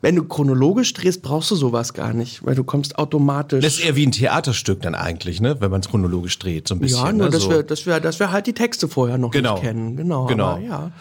[0.00, 3.64] Wenn du chronologisch drehst, brauchst du sowas gar nicht, weil du kommst automatisch.
[3.64, 5.56] Das ist eher wie ein Theaterstück dann eigentlich, ne?
[5.60, 7.04] Wenn man es chronologisch dreht, so ein bisschen.
[7.04, 7.30] ja, nur ne?
[7.32, 7.50] dass, so.
[7.50, 9.54] wir, dass, wir, dass wir halt die Texte vorher noch Genau.
[9.54, 9.96] nicht kennen.
[9.96, 10.26] Genau.
[10.26, 10.44] Genau.
[10.50, 10.92] Aber, ja.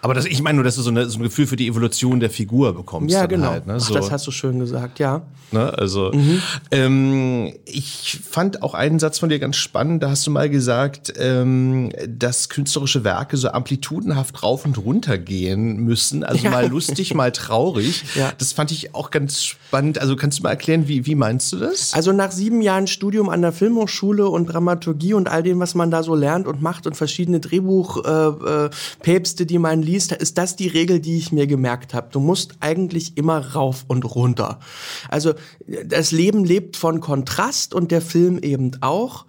[0.00, 2.20] Aber das, ich meine nur, dass du so, eine, so ein Gefühl für die Evolution
[2.20, 3.12] der Figur bekommst.
[3.12, 3.50] Ja, genau.
[3.50, 3.74] Halt, ne?
[3.76, 5.22] Ach, so, das hast du schön gesagt, ja.
[5.50, 5.72] ne?
[5.76, 6.42] Also, Mhm.
[6.70, 10.02] ähm, ich fand auch einen Satz von dir ganz spannend.
[10.02, 15.78] Da hast du mal gesagt, ähm, dass künstlerische Werke so amplitudenhaft rauf und runter gehen
[15.84, 16.22] müssen.
[16.22, 16.50] Also Ja.
[16.50, 18.04] mal lustig, mal traurig.
[18.14, 18.32] Ja.
[18.38, 20.00] Das fand ich auch ganz spannend.
[20.00, 21.92] Also kannst du mal erklären, wie, wie meinst du das?
[21.94, 25.90] Also nach sieben Jahren Studium an der Filmhochschule und Dramaturgie und all dem, was man
[25.90, 28.70] da so lernt und macht und verschiedene Drehbuchpäpste, äh, äh,
[29.02, 32.08] Päpste, die man liest, ist das die Regel, die ich mir gemerkt habe.
[32.12, 34.60] Du musst eigentlich immer rauf und runter.
[35.08, 35.34] Also
[35.84, 39.26] das Leben lebt von Kontrast und der Film eben auch.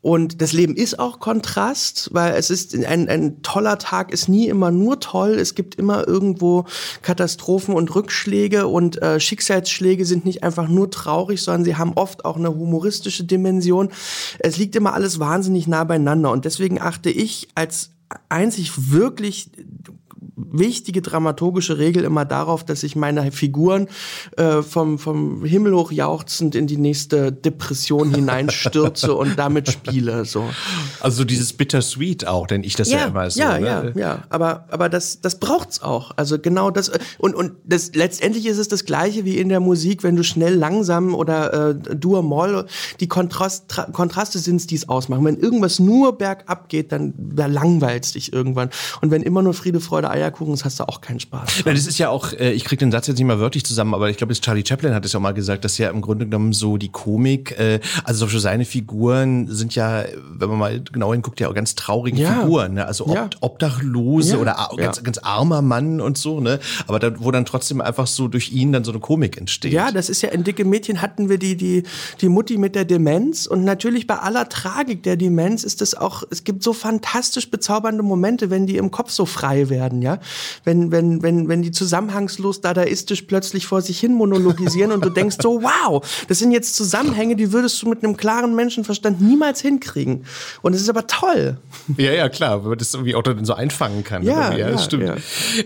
[0.00, 4.48] Und das Leben ist auch Kontrast, weil es ist ein, ein toller Tag ist nie
[4.48, 5.30] immer nur toll.
[5.30, 6.66] Es gibt immer irgendwo
[7.02, 12.24] Katastrophen und Rückschläge und äh, Schicksalsschläge sind nicht einfach nur traurig, sondern sie haben oft
[12.24, 13.90] auch eine humoristische Dimension.
[14.38, 17.90] Es liegt immer alles wahnsinnig nah beieinander und deswegen achte ich als
[18.28, 19.50] einzig wirklich
[20.50, 23.88] wichtige dramaturgische Regel immer darauf, dass ich meine Figuren
[24.36, 30.24] äh, vom, vom Himmel hoch jauchzend in die nächste Depression hineinstürze und damit spiele.
[30.24, 30.44] So.
[31.00, 33.40] Also dieses Bittersweet auch, denn ich das ja, immer so.
[33.40, 33.66] ja, ne?
[33.66, 34.22] ja, ja.
[34.28, 36.12] Aber, aber das, das braucht's auch.
[36.16, 36.90] Also genau das.
[37.18, 40.54] Und, und das, letztendlich ist es das Gleiche wie in der Musik, wenn du schnell,
[40.54, 42.66] langsam oder äh, Dur, Moll,
[43.00, 45.24] die Kontrast, Tra Kontraste sind's, die es ausmachen.
[45.24, 48.70] Wenn irgendwas nur bergab geht, dann da langweilst dich irgendwann.
[49.00, 51.62] Und wenn immer nur Friede, Freude, Eierkuchen ist, hast du auch keinen Spaß.
[51.64, 53.94] Na, das ist ja auch, äh, ich krieg den Satz jetzt nicht mal wörtlich zusammen,
[53.94, 56.26] aber ich glaube, Charlie Chaplin hat es ja auch mal gesagt, dass ja im Grunde
[56.26, 61.12] genommen so die Komik, äh, also so seine Figuren sind ja, wenn man mal genau
[61.12, 62.40] hinguckt, ja auch ganz traurige Ja.
[62.40, 62.86] Figuren, ne?
[62.86, 63.30] Also ob, Ja.
[63.40, 64.38] Obdachlose Ja.
[64.38, 66.60] oder ganz, ganz armer Mann und so, ne?
[66.86, 69.72] Aber dann, wo dann trotzdem einfach so durch ihn dann so eine Komik entsteht.
[69.72, 71.82] Ja, das ist ja in Dicke Mädchen hatten wir die, die,
[72.20, 76.22] die Mutti mit der Demenz und natürlich bei aller Tragik der Demenz ist es auch,
[76.30, 80.17] es gibt so fantastisch bezaubernde Momente, wenn die im Kopf so frei werden, ja.
[80.64, 85.36] Wenn, wenn, wenn, wenn die zusammenhangslos dadaistisch plötzlich vor sich hin monologisieren und du denkst
[85.40, 90.24] so, wow, das sind jetzt Zusammenhänge, die würdest du mit einem klaren Menschenverstand niemals hinkriegen.
[90.62, 91.58] Und es ist aber toll.
[91.96, 94.22] Ja, ja, klar, wenn man das irgendwie auch dann so einfangen kann.
[94.22, 95.04] Ja, ja, das stimmt.
[95.04, 95.16] ja.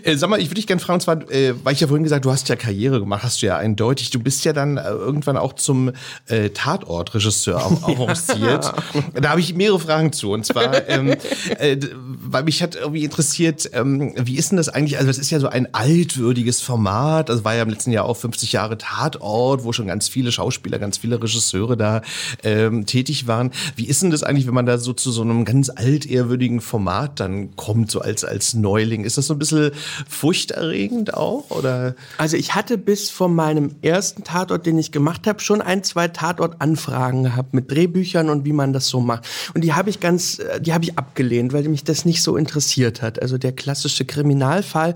[0.02, 2.02] Äh, sag mal, ich würde dich gerne fragen, und zwar, äh, weil ich ja vorhin
[2.02, 4.10] gesagt, du hast ja Karriere gemacht, hast du ja eindeutig.
[4.10, 5.92] Du bist ja dann äh, irgendwann auch zum
[6.26, 8.72] äh, Tatortregisseur avanciert.
[9.14, 10.32] Da habe ich mehrere Fragen zu.
[10.32, 11.14] Und zwar, ähm,
[11.58, 14.96] äh, weil mich hat irgendwie interessiert, ähm, wie ist denn das eigentlich?
[14.96, 17.28] Also, das ist ja so ein altwürdiges Format.
[17.28, 20.78] Das war ja im letzten Jahr auch 50 Jahre Tatort, wo schon ganz viele Schauspieler,
[20.78, 22.02] ganz viele Regisseure da
[22.42, 23.50] ähm, tätig waren.
[23.76, 27.20] Wie ist denn das eigentlich, wenn man da so zu so einem ganz altehrwürdigen Format
[27.20, 29.04] dann kommt, so als, als Neuling?
[29.04, 29.72] Ist das so ein bisschen
[30.08, 31.50] furchterregend auch?
[31.50, 31.94] Oder?
[32.18, 36.08] Also ich hatte bis von meinem ersten Tatort, den ich gemacht habe, schon ein, zwei
[36.08, 39.26] Tatort-Anfragen gehabt mit Drehbüchern und wie man das so macht.
[39.54, 42.36] Und die habe ich ganz, äh, die habe ich abgelehnt, weil mich das nicht so
[42.36, 43.20] interessiert hat.
[43.20, 44.94] Also der klassische Kriminalfall.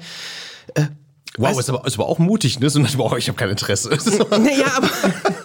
[0.74, 0.86] Äh,
[1.38, 2.70] Wow, ist aber, ist aber auch mutig, ne?
[2.70, 3.90] So, wow, ich habe kein Interesse.
[4.30, 4.88] naja, aber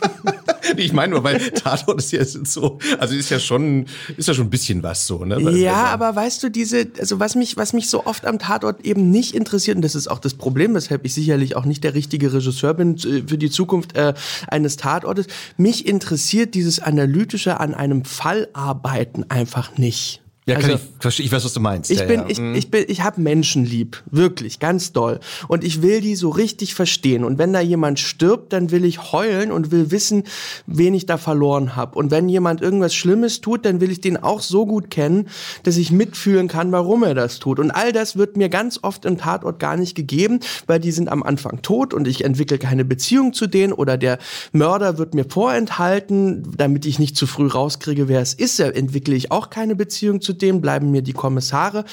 [0.78, 4.48] ich meine nur, weil Tatort ist ja so, also ist ja schon, ist ja schon
[4.48, 5.36] ein bisschen was so, ne?
[5.44, 8.86] Weil- Ja, aber weißt du, diese, also was mich, was mich so oft am Tatort
[8.86, 11.94] eben nicht interessiert, und das ist auch das Problem, weshalb ich sicherlich auch nicht der
[11.94, 14.13] richtige Regisseur bin äh, für die Zukunft äh,
[14.48, 15.26] eines Tatortes,
[15.58, 20.22] mich interessiert dieses Analytische an einem Fall arbeiten einfach nicht.
[20.47, 21.91] Ja, kann Also- ich ich weiß, was du meinst.
[21.91, 22.25] Ich ja, bin, ja.
[22.27, 22.56] ich, Mhm.
[22.56, 25.19] ich bin, ich habe Menschen lieb, wirklich, ganz doll.
[25.47, 27.23] Und ich will die so richtig verstehen.
[27.23, 30.23] Und wenn da jemand stirbt, dann will ich heulen und will wissen,
[30.65, 31.95] wen ich da verloren habe.
[31.97, 35.27] Und wenn jemand irgendwas Schlimmes tut, dann will ich den auch so gut kennen,
[35.62, 37.60] dass ich mitfühlen kann, warum er das tut.
[37.60, 41.10] Und all das wird mir ganz oft im Tatort gar nicht gegeben, weil die sind
[41.10, 44.17] am Anfang tot und ich entwickle keine Beziehung zu denen oder der
[44.54, 48.60] Mörder wird mir vorenthalten, damit ich nicht zu früh rauskriege, wer es ist.
[48.60, 51.86] Er entwickle ich auch keine Beziehung zu dem, bleiben mir die Kommissare.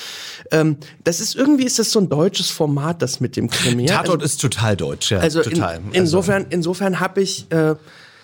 [0.51, 3.87] Ähm, das ist irgendwie ist das so ein deutsches Format, das mit dem Krimi.
[3.87, 3.97] ja?
[3.99, 5.19] Tatort Also- ist total deutsch, ja.
[5.19, 5.77] also total.
[5.77, 7.75] In, insofern, insofern habe ich, äh,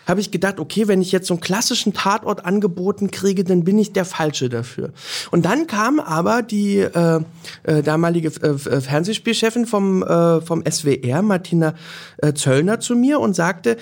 [0.06, 3.78] hab ich gedacht, okay, wenn ich jetzt so einen klassischen Tatort angeboten kriege, dann bin
[3.78, 4.90] ich der Falsche dafür.
[5.30, 7.20] Und dann kam aber die äh,
[7.62, 11.74] äh, damalige äh, Fernsehspielchefin vom, äh, vom SWR, Martina
[12.18, 13.78] äh, Zöllner, zu mir und sagte,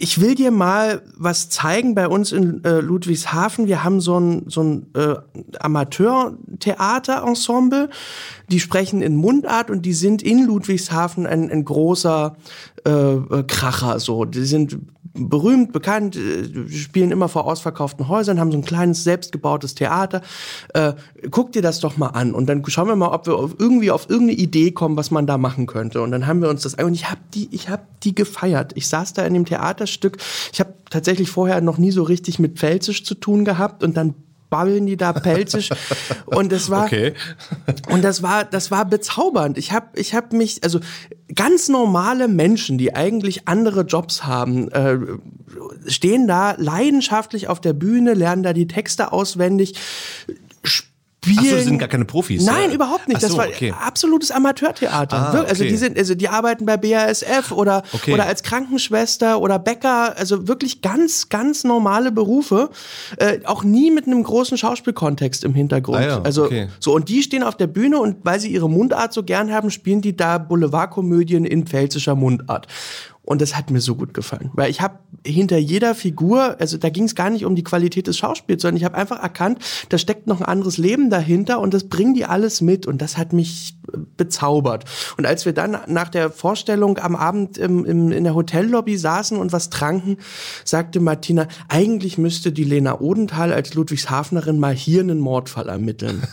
[0.00, 3.66] ich will dir mal was zeigen bei uns in äh, Ludwigshafen.
[3.66, 5.16] Wir haben so ein, so ein äh,
[5.58, 7.90] Amateur-Theater-Ensemble.
[8.48, 12.36] Die sprechen in Mundart und die sind in Ludwigshafen ein, ein großer
[12.86, 13.98] äh, äh, Kracher.
[13.98, 14.78] So, die sind
[15.18, 20.22] berühmt, bekannt, äh, spielen immer vor ausverkauften Häusern, haben so ein kleines selbstgebautes Theater.
[20.74, 20.94] Äh,
[21.30, 23.90] guck dir das doch mal an und dann schauen wir mal, ob wir auf, irgendwie
[23.90, 26.02] auf irgendeine Idee kommen, was man da machen könnte.
[26.02, 28.72] Und dann haben wir uns das und ich habe die, ich habe die gefeiert.
[28.74, 30.18] Ich saß da in dem Theaterstück.
[30.52, 34.14] Ich habe tatsächlich vorher noch nie so richtig mit Pfälzisch zu tun gehabt und dann
[34.50, 35.70] babbeln die da pelzig
[36.26, 37.14] und das war Okay.
[37.90, 39.58] und das war das war bezaubernd.
[39.58, 40.80] Ich habe ich hab mich also
[41.34, 44.98] ganz normale Menschen, die eigentlich andere Jobs haben, äh,
[45.86, 49.74] stehen da leidenschaftlich auf der Bühne, lernen da die Texte auswendig.
[51.28, 51.38] Spielen.
[51.46, 52.44] Ach so, das sind gar keine Profis.
[52.44, 52.74] Nein, ja.
[52.74, 53.16] überhaupt nicht.
[53.18, 53.72] Ach Das so, war okay.
[53.80, 55.16] absolutes Amateurtheater.
[55.16, 55.68] Ah, Also okay.
[55.70, 58.12] die sind, also die arbeiten bei BASF oder Okay.
[58.12, 60.16] oder als Krankenschwester oder Bäcker.
[60.16, 62.70] Also wirklich ganz, ganz normale Berufe.
[63.18, 65.98] Äh, auch nie mit einem großen Schauspielkontext im Hintergrund.
[65.98, 66.48] Ah ja, also
[66.80, 69.70] so und die stehen auf der Bühne und weil sie ihre Mundart so gern haben,
[69.70, 72.66] spielen die da Boulevardkomödien in pfälzischer Mundart.
[73.28, 76.88] Und das hat mir so gut gefallen, weil ich habe hinter jeder Figur, also da
[76.88, 79.58] ging es gar nicht um die Qualität des Schauspiels, sondern ich habe einfach erkannt,
[79.90, 83.18] da steckt noch ein anderes Leben dahinter und das bringen die alles mit und das
[83.18, 84.86] hat mich äh, bezaubert.
[85.18, 89.36] Und als wir dann nach der Vorstellung am Abend im, im, in der Hotellobby saßen
[89.36, 90.16] und was tranken,
[90.64, 96.22] sagte Martina, eigentlich müsste die Lena Odenthal als Ludwigshafnerin mal hier einen Mordfall ermitteln.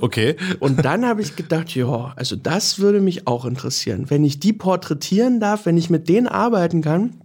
[0.00, 0.36] Okay.
[0.60, 4.06] Und dann habe ich gedacht, ja, also das würde mich auch interessieren.
[4.08, 7.20] Wenn ich die porträtieren darf, wenn ich mit denen arbeiten kann.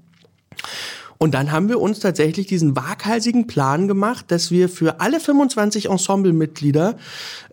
[1.18, 5.90] Und dann haben wir uns tatsächlich diesen waghalsigen Plan gemacht, dass wir für alle 25
[5.90, 6.98] Ensemblemitglieder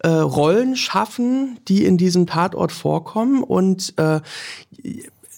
[0.03, 4.21] äh, Rollen schaffen, die in diesem Tatort vorkommen und äh,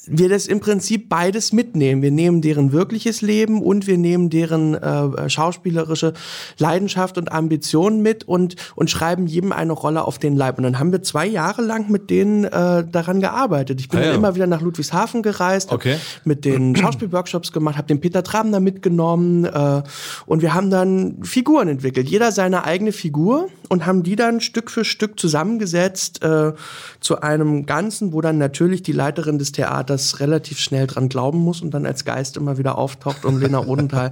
[0.06, 2.02] wir das im Prinzip beides mitnehmen.
[2.02, 6.12] Wir nehmen deren wirkliches Leben und wir nehmen deren äh, schauspielerische
[6.58, 10.58] Leidenschaft und Ambitionen mit und, und schreiben jedem eine Rolle auf den Leib.
[10.58, 13.80] Und dann haben wir zwei Jahre lang mit denen äh, daran gearbeitet.
[13.80, 14.16] Ich bin Ah, dann ja.
[14.18, 15.96] immer wieder nach Ludwigshafen gereist, Okay.
[16.24, 19.82] mit den Schauspielworkshops gemacht, habe den Peter Trabner mitgenommen äh,
[20.26, 22.08] und wir haben dann Figuren entwickelt.
[22.08, 26.52] Jeder seine eigene Figur und haben die dann Stück für Stück zusammengesetzt äh,
[27.00, 31.62] zu einem Ganzen, wo dann natürlich die Leiterin des Theaters relativ schnell dran glauben muss
[31.62, 34.10] und dann als Geist immer wieder auftaucht um Lena Odenthal.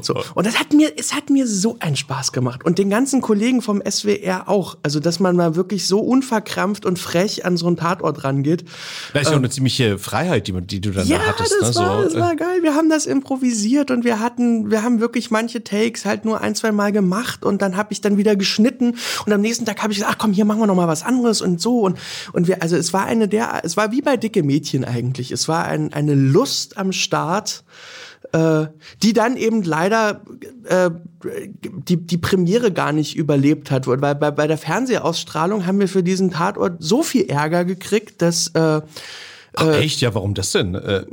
[0.00, 0.22] So.
[0.34, 2.64] Und das hat mir, es hat mir so einen Spaß gemacht.
[2.64, 4.76] Und den ganzen Kollegen vom SWR auch.
[4.82, 8.64] Also, dass man mal wirklich so unverkrampft und frech an so einen Tatort rangeht.
[9.12, 11.54] Da ist ja auch eine ziemliche Freiheit, die, die du dann Ja, da hattest.
[11.60, 11.82] das, ne?
[11.82, 12.62] war, so, das äh, war geil.
[12.62, 16.54] Wir haben das improvisiert und wir hatten, wir haben wirklich manche Takes halt nur ein,
[16.54, 19.92] zwei Mal gemacht und dann habe ich dann wieder geschnitten und am nächsten Tag habe
[19.92, 21.98] ich gesagt, ach komm, hier machen wir noch mal was anderes und so und
[22.32, 25.21] und wir, also es war eine der, es war wie bei dicke Mädchen eigentlich.
[25.30, 27.62] Es war ein, eine Lust am Start
[28.32, 28.66] äh,
[29.02, 30.22] die dann eben leider
[30.64, 30.90] äh,
[31.52, 33.86] die, die Premiere gar nicht überlebt hat.
[33.86, 38.48] Weil bei, bei der Fernsehausstrahlung haben wir für diesen Tatort so viel Ärger gekriegt, dass
[38.48, 38.80] äh,
[39.54, 40.00] Ach, echt?
[40.00, 40.74] Ja, warum das denn?
[40.74, 41.04] Äh,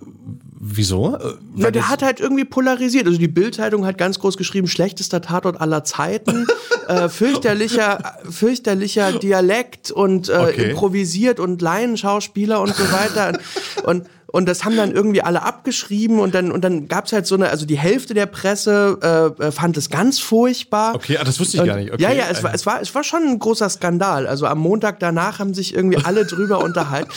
[0.59, 1.15] wieso?
[1.15, 3.07] Äh, Ja, der hat halt irgendwie polarisiert.
[3.07, 6.45] Also die Bildzeitung hat ganz groß geschrieben, schlechtester Tatort aller Zeiten,
[6.87, 10.71] äh, fürchterlicher, fürchterlicher Dialekt und äh, Okay.
[10.71, 13.39] improvisiert und Laienschauspieler und so weiter.
[13.83, 17.35] Und und das haben dann irgendwie alle abgeschrieben und dann und dann gab's halt so
[17.35, 20.93] eine, also die Hälfte der Presse äh, äh, fand es ganz furchtbar.
[20.95, 21.91] Okay, ah, das wusste ich Und- gar nicht.
[21.93, 22.01] Okay.
[22.03, 24.27] Ja, ja, es war, es war, es war schon ein großer Skandal.
[24.27, 27.09] Also am Montag danach haben sich irgendwie alle drüber unterhalten.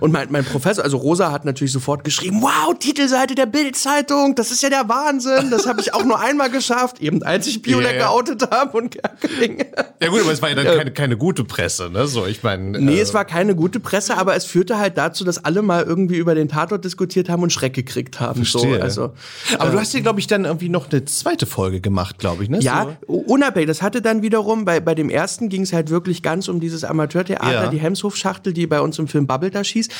[0.00, 4.50] Und mein, mein Professor, also Rosa hat natürlich sofort geschrieben, wow, Titelseite der Bildzeitung, das
[4.50, 5.50] ist ja der Wahnsinn.
[5.50, 8.06] Das habe ich auch nur einmal geschafft, eben als ich Biolek Ja, ja.
[8.08, 9.64] geoutet habe und Kerkeling.
[10.00, 12.06] Ja gut, aber es war ja dann keine, keine gute Presse, ne?
[12.06, 12.78] So, ich meine.
[12.78, 15.82] Nee, äh, es war keine gute Presse, aber es führte halt dazu, dass alle mal
[15.82, 18.44] irgendwie über den Tatort diskutiert haben und Schreck gekriegt haben.
[18.44, 19.12] So, also,
[19.58, 22.44] aber äh, du hast ja, glaube ich, dann irgendwie noch eine zweite Folge gemacht, glaube
[22.44, 22.60] ich, ne?
[22.60, 23.14] Ja, So.
[23.14, 23.66] unabhängig.
[23.66, 26.84] Das hatte dann wiederum, bei, bei dem ersten ging es halt wirklich ganz um dieses
[26.84, 27.70] Amateurtheater, Ja.
[27.70, 29.92] die Hemshof-Schachtel, die bei uns im Film Bubble da schießt.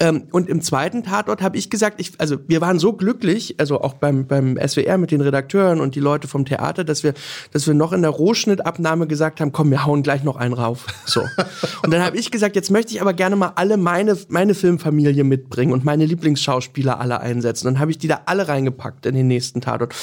[0.00, 3.80] Ähm, und im zweiten Tatort habe ich gesagt, ich, also wir waren so glücklich, also
[3.80, 7.14] auch beim, beim SWR mit den Redakteuren und die Leute vom Theater, dass wir,
[7.52, 10.86] dass wir noch in der Rohschnittabnahme gesagt haben, komm, wir hauen gleich noch einen rauf.
[11.06, 11.22] So.
[11.82, 15.24] und dann habe ich gesagt, jetzt möchte ich aber gerne mal alle meine, meine Filmfamilie
[15.24, 17.66] mitbringen und meine Lieblingsschauspieler alle einsetzen.
[17.66, 19.94] Dann habe ich die da alle reingepackt in den nächsten Tatort.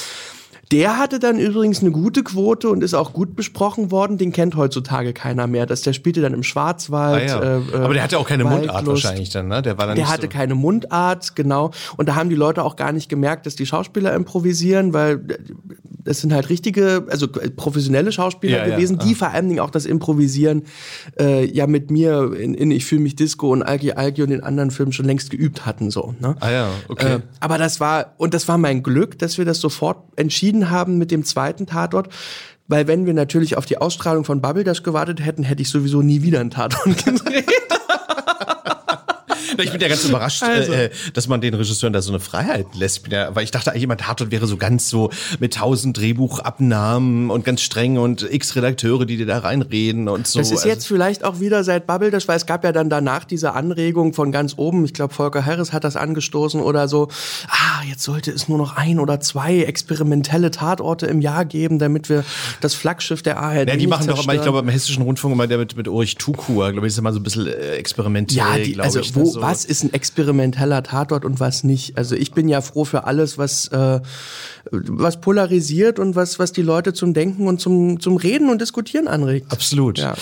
[0.71, 4.19] Der hatte dann übrigens eine gute Quote und ist auch gut besprochen worden.
[4.19, 5.65] Den kennt heutzutage keiner mehr.
[5.65, 7.27] Das, der spielte dann im Ah, Schwarzwald.
[7.29, 7.57] ja.
[7.57, 9.03] äh, aber der hatte auch keine Mundart Waldlust.
[9.03, 9.63] wahrscheinlich dann, ne?
[9.63, 10.27] Der war dann Der hatte so.
[10.29, 11.71] keine Mundart, genau.
[11.97, 15.39] Und da haben die Leute auch gar nicht gemerkt, dass die Schauspieler improvisieren, weil
[16.03, 19.17] das sind halt richtige, also professionelle Schauspieler Ja, ja, gewesen, die ah.
[19.17, 20.63] vor allen Dingen auch das Improvisieren
[21.19, 24.41] äh, ja mit mir in, in Ich fühle mich Disco und Alki Alki und den
[24.43, 25.89] anderen Filmen schon längst geübt hatten.
[25.91, 26.15] so.
[26.19, 26.35] Ne?
[26.39, 27.15] Ah ja, okay.
[27.15, 30.97] Äh, aber das war, und das war mein Glück, dass wir das sofort entschieden haben
[30.97, 32.09] mit dem zweiten Tatort.
[32.67, 36.01] Weil wenn wir natürlich auf die Ausstrahlung von Bubble Dash gewartet hätten, hätte ich sowieso
[36.01, 37.45] nie wieder einen Tatort gedreht.
[39.57, 40.71] Ich bin ja ganz überrascht, Also.
[40.73, 43.07] äh, dass man den Regisseuren da so eine Freiheit lässt.
[43.09, 45.09] Ja, weil ich dachte, jemand Tatort wäre so ganz so
[45.39, 50.39] mit tausend Drehbuchabnahmen und ganz streng und x Redakteure, die dir da reinreden und so.
[50.39, 52.89] Das ist Also- jetzt vielleicht auch wieder seit Bubble Dash, weil es gab ja dann
[52.89, 54.85] danach diese Anregung von ganz oben.
[54.85, 57.09] Ich glaube, Volker Harris hat das angestoßen oder so.
[57.47, 62.09] Ah, jetzt sollte es nur noch ein oder zwei experimentelle Tatorte im Jahr geben, damit
[62.09, 62.23] wir
[62.61, 64.43] das Flaggschiff der ARD Ja, die machen doch immer, ich zerstören.
[64.43, 67.19] glaube, im Hessischen Rundfunk immer der mit, mit Ulrich Tukur, glaube ich, ist immer so
[67.19, 69.15] ein bisschen äh, experimentell, Ja, die, glaube also ich.
[69.15, 69.47] wo, ne, so.
[69.47, 71.97] was ist ein experimenteller Tatort und was nicht?
[71.97, 73.99] Also ich bin ja froh für alles, was, äh,
[74.71, 79.07] was polarisiert und was, was die Leute zum Denken und zum, zum Reden und Diskutieren
[79.07, 79.51] anregt.
[79.51, 79.99] Absolut.
[79.99, 80.15] Ja.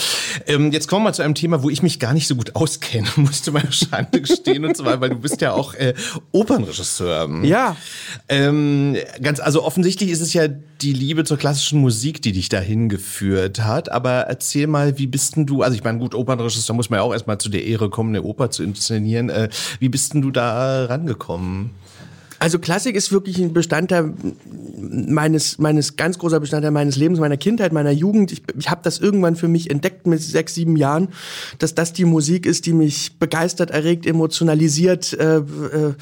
[0.46, 3.08] Ähm, jetzt kommen wir zu einem Thema, wo ich mich gar nicht so gut auskenne,
[3.16, 5.94] musste meine Schande gestehen und zwar, weil du bist ja auch äh,
[6.32, 7.30] Opernregisseur.
[7.44, 7.76] Ja.
[8.30, 10.48] Ähm, ganz, also offensichtlich ist es ja
[10.82, 13.92] die Liebe zur klassischen Musik, die dich dahin geführt hat.
[13.92, 17.04] Aber erzähl mal, wie bist denn du, also ich meine, gut, Opernregisseur muss man ja
[17.04, 19.30] auch erstmal zu der Ehre kommen, eine Oper zu inszenieren.
[19.30, 21.72] Äh, wie bist denn du da rangekommen?
[22.40, 24.14] Also Klassik ist wirklich ein Bestandteil
[24.78, 28.32] meines, meines ganz großer Bestandteil meines Lebens, meiner Kindheit, meiner Jugend.
[28.32, 31.10] Ich, ich habe das irgendwann für mich entdeckt mit sechs, sieben Jahren,
[31.58, 35.94] dass das die Musik ist, die mich begeistert, erregt, emotionalisiert, äh, äh,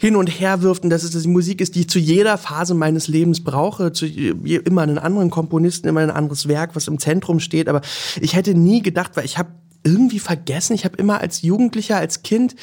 [0.00, 2.74] hin und her wirft und dass es die Musik ist, die ich zu jeder Phase
[2.74, 7.38] meines Lebens brauche, zu immer einen anderen Komponisten, immer ein anderes Werk, was im Zentrum
[7.40, 7.68] steht.
[7.68, 7.82] Aber
[8.20, 9.50] ich hätte nie gedacht, weil ich habe
[9.84, 12.56] irgendwie vergessen, ich habe immer als Jugendlicher, als Kind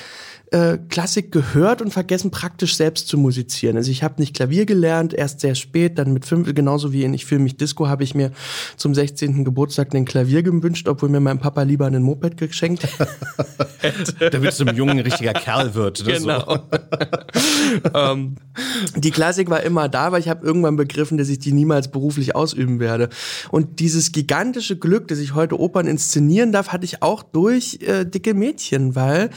[0.52, 3.78] äh, Klassik gehört und vergessen, praktisch selbst zu musizieren.
[3.78, 7.14] Also ich habe nicht Klavier gelernt, erst sehr spät, dann mit fünf, genauso wie in
[7.14, 8.32] Ich fühle mich Disco, habe ich mir
[8.76, 9.46] zum 16.
[9.46, 13.08] Geburtstag ein Klavier gewünscht, obwohl mir mein Papa lieber einen Moped geschenkt hat.
[14.34, 16.06] Damit so ein Jungen ein richtiger Kerl wird.
[16.06, 16.14] Ne?
[16.14, 16.60] Genau.
[17.94, 18.36] ähm,
[18.98, 22.36] die Klassik war immer da, aber ich habe irgendwann begriffen, dass ich die niemals beruflich
[22.36, 23.08] ausüben werde.
[23.52, 28.04] Und dieses gigantische Glück, dass ich heute Opern inszenieren darf, hatte ich auch durch äh,
[28.06, 29.30] Dicke Mädchen, weil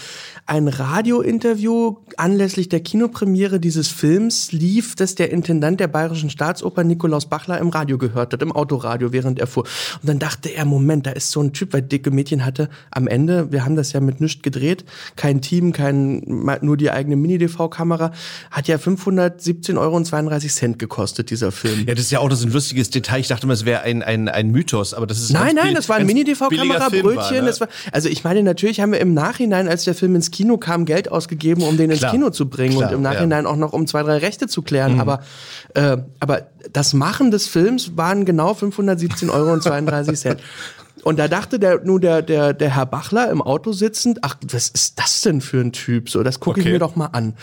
[0.46, 0.66] ein
[1.04, 7.58] Radiointerview anlässlich der Kinopremiere dieses Films lief, dass der Intendant der Bayerischen Staatsoper Nikolaus Bachler
[7.58, 9.64] im Radio gehört hat, im Autoradio, während er fuhr.
[10.00, 13.06] Und dann dachte er, Moment, da ist so ein Typ, weil Dicke Mädchen hatte am
[13.06, 14.86] Ende, wir haben das ja mit nichts gedreht,
[15.16, 16.22] kein Team, kein,
[16.62, 18.12] nur die eigene Mini-DV-Kamera,
[18.50, 21.84] hat ja 517,32 Euro gekostet, dieser Film.
[21.86, 23.20] Ja, das ist ja auch so ein lustiges Detail.
[23.20, 25.90] Ich dachte mal, es wäre ein, ein, ein Mythos, aber das ist Nein, nein, das
[25.90, 27.40] war ein Mini-DV-Kamera, war, Brötchen.
[27.40, 27.46] ne?
[27.46, 30.56] das war, also ich meine, natürlich haben wir im Nachhinein, als der Film ins Kino
[30.56, 32.12] kam, Geld ausgegeben, um den ins Klar.
[32.12, 33.12] Kino zu bringen Klar, und im ja.
[33.12, 34.94] Nachhinein auch noch um zwei, drei Rechte zu klären.
[34.94, 35.00] Mhm.
[35.00, 35.20] Aber,
[35.74, 40.36] äh, aber das Machen des Films waren genau 517,32 Euro.
[41.02, 44.68] Und da dachte der, nur der, der, der Herr Bachler im Auto sitzend, ach, was
[44.68, 46.08] ist das denn für ein Typ?
[46.08, 46.72] So, das gucke ich Okay.
[46.74, 47.34] mir doch mal an.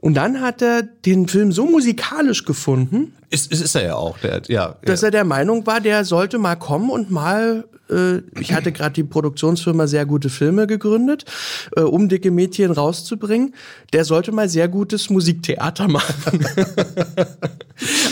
[0.00, 4.18] Und dann hat er den Film so musikalisch gefunden, Ist, ist, ist er ja auch.
[4.18, 8.52] Der, ja, dass er der Meinung war, der sollte mal kommen und mal, äh, ich
[8.52, 11.24] hatte gerade die Produktionsfirma sehr gute Filme gegründet,
[11.76, 13.54] äh, um dicke Mädchen rauszubringen,
[13.92, 16.46] der sollte mal sehr gutes Musiktheater machen.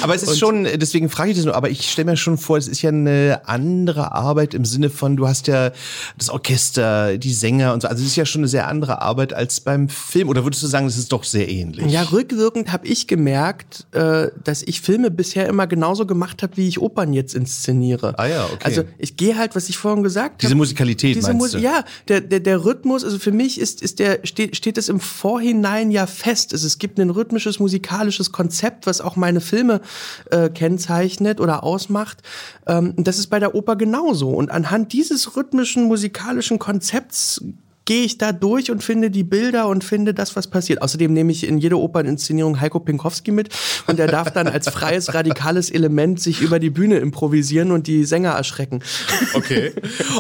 [0.07, 2.57] Aber es ist schon, deswegen frage ich das nur, aber ich stelle mir schon vor,
[2.57, 5.73] es ist ja eine andere Arbeit im Sinne von, du hast ja
[6.17, 7.89] das Orchester, die Sänger und so.
[7.89, 10.29] Also es ist ja schon eine sehr andere Arbeit als beim Film.
[10.29, 11.91] Oder würdest du sagen, es ist doch sehr ähnlich?
[11.91, 16.69] Ja, rückwirkend habe ich gemerkt, äh, dass ich Filme bisher immer genauso gemacht habe, wie
[16.69, 18.15] ich Opern jetzt inszeniere.
[18.19, 18.59] Ah ja, okay.
[18.63, 20.43] Also ich gehe halt, was ich vorhin gesagt habe.
[20.43, 21.59] Diese Musikalität Diese meinst Mus du?
[21.59, 25.01] Ja, der, der, der Rhythmus, also für mich ist, ist der, steht, steht es im
[25.01, 26.53] Vorhinein ja fest.
[26.53, 29.81] Also es gibt ein rhythmisches, musikalisches Konzept, was auch meine Filme
[30.31, 32.23] äh, kennzeichnet oder ausmacht.
[32.67, 34.31] Ähm, das ist bei der Oper genauso.
[34.31, 37.43] Und anhand dieses rhythmischen, musikalischen Konzepts
[37.87, 40.83] gehe ich da durch und finde die Bilder und finde das, was passiert.
[40.83, 43.49] Außerdem nehme ich in jede Operninszenierung Heiko Pinkowski mit
[43.87, 48.05] und er darf dann als freies, radikales Element sich über die Bühne improvisieren und die
[48.05, 48.81] Sänger erschrecken.
[49.35, 49.73] Okay.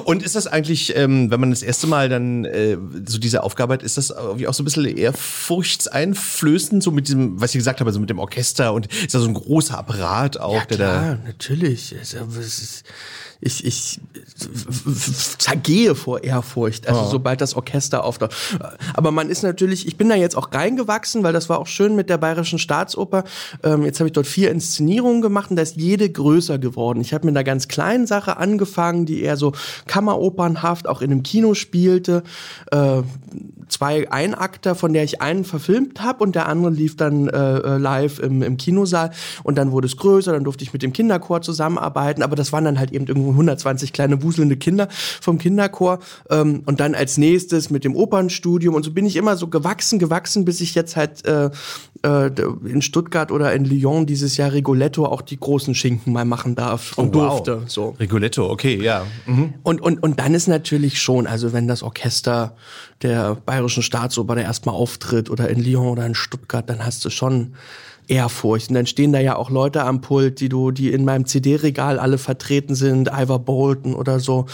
[0.04, 3.74] Und ist das eigentlich, ähm, wenn man das erste Mal dann äh, so diese Aufgabe
[3.74, 7.80] hat, ist das irgendwie auch so ein bisschen ehrfurchtseinflößend, so mit diesem, was ich gesagt
[7.80, 10.84] habe, so mit dem Orchester und ist da so ein großer Apparat auch, der da.
[11.06, 11.94] Ja, natürlich.
[12.00, 12.84] Es ist-
[13.40, 14.00] Ich, ich
[15.38, 17.08] zergehe vor Ehrfurcht, also Oh.
[17.10, 18.34] sobald das Orchester auftaucht.
[18.94, 21.94] Aber man ist natürlich, ich bin da jetzt auch reingewachsen, weil das war auch schön
[21.94, 23.24] mit der Bayerischen Staatsoper.
[23.62, 27.00] Ähm, jetzt habe ich dort vier Inszenierungen gemacht und da ist jede größer geworden.
[27.00, 29.52] Ich habe mit einer ganz kleinen Sache angefangen, die eher so
[29.86, 32.22] kammeropernhaft auch in einem Kino spielte.
[32.70, 33.02] Äh,
[33.68, 37.76] zwei Einakter, von der ich einen verfilmt habe und der andere lief dann äh, äh,
[37.78, 39.10] live im, im Kinosaal
[39.42, 42.64] und dann wurde es größer, dann durfte ich mit dem Kinderchor zusammenarbeiten, aber das waren
[42.64, 45.98] dann halt eben irgendwo 120 kleine wuselnde Kinder vom Kinderchor
[46.30, 49.98] ähm, und dann als nächstes mit dem Opernstudium und so bin ich immer so gewachsen,
[49.98, 51.50] gewachsen, bis ich jetzt halt äh,
[52.02, 52.30] äh,
[52.64, 56.96] in Stuttgart oder in Lyon dieses Jahr Rigoletto auch die großen Schinken mal machen darf
[56.98, 57.42] und Oh, wow.
[57.42, 57.62] durfte.
[57.66, 57.96] So.
[57.98, 59.04] Rigoletto, okay, ja.
[59.26, 59.54] Mhm.
[59.62, 62.56] Und, und, und dann ist natürlich schon, also wenn das Orchester
[63.02, 67.10] der Bayerischen Staatsoper da erstmal auftritt oder in Lyon oder in Stuttgart, dann hast du
[67.10, 67.54] schon
[68.08, 68.68] Ehrfurcht.
[68.68, 71.98] Und dann stehen da ja auch Leute am Pult, die du, die in meinem CD-Regal
[71.98, 74.46] alle vertreten sind, Ivor Bolton oder so.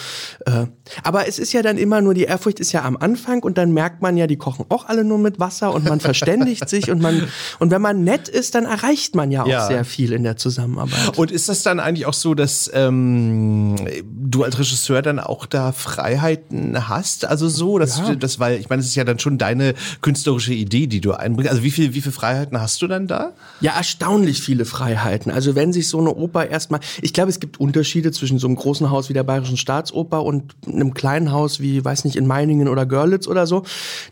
[0.46, 0.66] Äh,
[1.02, 3.72] aber es ist ja dann immer nur, die Ehrfurcht ist ja am Anfang und dann
[3.72, 7.00] merkt man ja, die kochen auch alle nur mit Wasser und man verständigt sich und
[7.00, 9.66] man, und wenn man nett ist, dann erreicht man ja auch Ja.
[9.66, 11.18] sehr viel in der Zusammenarbeit.
[11.18, 15.72] Und ist das dann eigentlich auch so, dass ähm, du als Regisseur dann auch da
[15.72, 17.24] Freiheiten hast?
[17.24, 18.06] Also so, dass Ja.
[18.10, 21.12] du das, weil ich meine, es ist ja dann schon deine künstlerische Idee, die du
[21.12, 21.50] einbringst.
[21.50, 23.32] Also wie viel, wie viel Freiheiten hast du dann da?
[23.60, 25.30] Ja, erstaunlich viele Freiheiten.
[25.30, 28.56] Also wenn sich so eine Oper erstmal, ich glaube, es gibt Unterschiede zwischen so einem
[28.56, 32.66] großen Haus wie der Bayerischen Staatsoper und einem kleinen Haus wie, weiß nicht, in Meiningen
[32.66, 33.62] oder Görlitz oder so,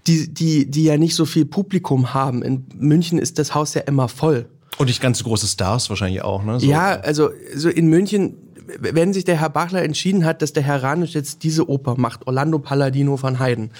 [0.06, 2.42] die, die, die ja nicht so viel Publikum haben.
[2.42, 4.46] In München ist das Haus ja immer voll.
[4.78, 6.60] Und nicht ganz so große Stars wahrscheinlich auch, ne?
[6.60, 6.66] So.
[6.66, 8.36] Ja, also so in München,
[8.78, 12.26] wenn sich der Herr Bachler entschieden hat, dass der Herr Ranisch jetzt diese Oper macht,
[12.26, 13.70] Orlando Palladino von Haydn,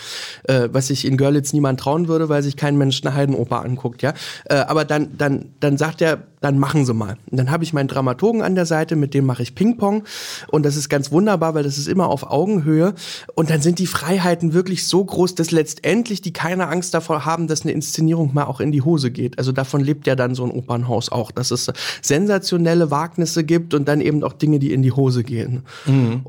[0.45, 4.03] äh, was sich in Görlitz niemand trauen würde, weil sich kein Mensch eine Haydn-Oper anguckt,
[4.03, 4.15] ja.
[4.47, 7.17] Äh, aber dann, dann, dann sagt er, dann machen Sie mal.
[7.31, 10.05] Und dann habe ich meinen Dramaturgen an der Seite, mit dem mache ich Ping-Pong.
[10.49, 12.95] Und das ist ganz wunderbar, weil das ist immer auf Augenhöhe.
[13.35, 17.47] Und dann sind die Freiheiten wirklich so groß, dass letztendlich die keine Angst davor haben,
[17.47, 19.39] dass eine Inszenierung mal auch in die Hose geht.
[19.39, 21.71] Also davon lebt ja dann so ein Opernhaus auch, dass es
[22.03, 25.63] sensationelle Wagnisse gibt und dann eben auch Dinge, die in die Hose gehen.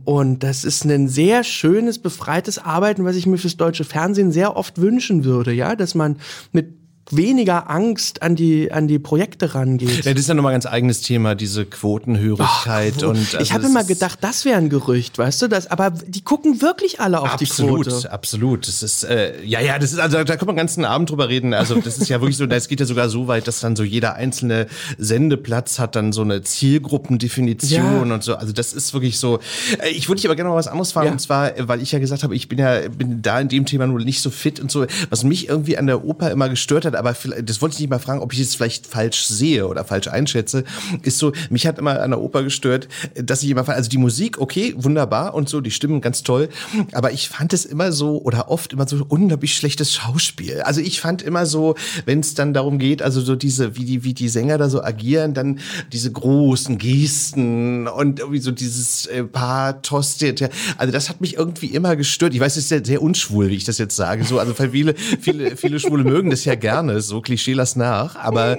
[0.03, 4.57] Und das ist ein sehr schönes, befreites Arbeiten, was ich mir fürs deutsche Fernsehen sehr
[4.57, 6.17] oft wünschen würde, ja, dass man
[6.51, 6.80] mit
[7.15, 10.05] weniger Angst an die, an die Projekte rangeht.
[10.05, 13.03] Ja, das ist ja nochmal ein ganz eigenes Thema, diese Quotenhörigkeit.
[13.03, 15.91] und ich also habe es immer gedacht, das wäre ein Gerücht, weißt du, das, aber
[15.91, 18.11] die gucken wirklich alle auf die Absolut, Quote.
[18.11, 18.67] absolut.
[18.67, 21.29] Das ist, äh, ja, ja, das ist, also da kann man den ganzen Abend drüber
[21.29, 21.53] reden.
[21.53, 23.83] Also das ist ja wirklich so, es geht ja sogar so weit, dass dann so
[23.83, 28.13] jeder einzelne Sendeplatz hat dann so eine Zielgruppendefinition Ja.
[28.15, 28.35] und so.
[28.35, 29.39] Also das ist wirklich so.
[29.81, 31.11] Äh, Ich würde dich aber gerne noch was anderes fragen, Ja.
[31.13, 33.65] und zwar, äh, weil ich ja gesagt habe, ich bin ja, bin da in dem
[33.65, 34.85] Thema nur nicht so fit und so.
[35.09, 37.99] Was mich irgendwie an der Oper immer gestört hat, aber das wollte ich nicht mal
[37.99, 40.63] fragen, ob ich es vielleicht falsch sehe oder falsch einschätze,
[41.01, 43.97] ist so, mich hat immer an der Oper gestört, dass ich immer fand, also die
[43.97, 46.49] Musik, okay, wunderbar und so, die Stimmen ganz toll,
[46.91, 50.61] aber ich fand es immer so oder oft immer so unglaublich schlechtes Schauspiel.
[50.61, 51.75] Also ich fand immer so,
[52.05, 54.83] wenn es dann darum geht, also so diese, wie die, wie die Sänger da so
[54.83, 55.59] agieren, dann
[55.91, 60.17] diese großen Gesten und irgendwie so dieses äh, Pathos,
[60.77, 62.33] also das hat mich irgendwie immer gestört.
[62.35, 64.93] Ich weiß, es ist sehr, sehr unschwul, wie ich das jetzt sage, so, also viele,
[64.95, 68.57] viele, viele Schwule mögen das ja gerne, so Klischee lass nach, aber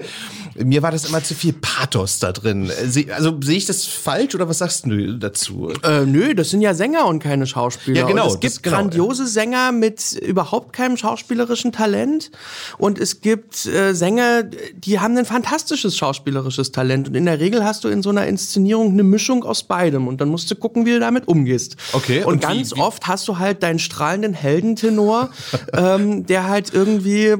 [0.54, 2.70] mir war das immer zu viel Pathos da drin.
[2.86, 5.70] Se- Also sehe ich das falsch oder was sagst du dazu?
[5.82, 8.00] Äh, nö, das sind ja Sänger und keine Schauspieler.
[8.00, 8.76] Ja, genau, Und es gibt genau.
[8.76, 12.30] grandiose Sänger mit überhaupt keinem schauspielerischen Talent.
[12.78, 17.08] Und es gibt äh, Sänger, die haben ein fantastisches schauspielerisches Talent.
[17.08, 20.06] Und in der Regel hast du in so einer Inszenierung eine Mischung aus beidem.
[20.06, 21.76] Und dann musst du gucken, wie du damit umgehst.
[21.92, 25.30] Okay, Und, und wie- ganz wie- oft hast du halt deinen strahlenden Heldentenor,
[25.72, 27.34] ähm, der halt irgendwie,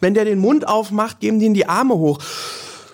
[0.00, 2.18] wenn der den Mund aufmacht, geben die ihm die Arme hoch.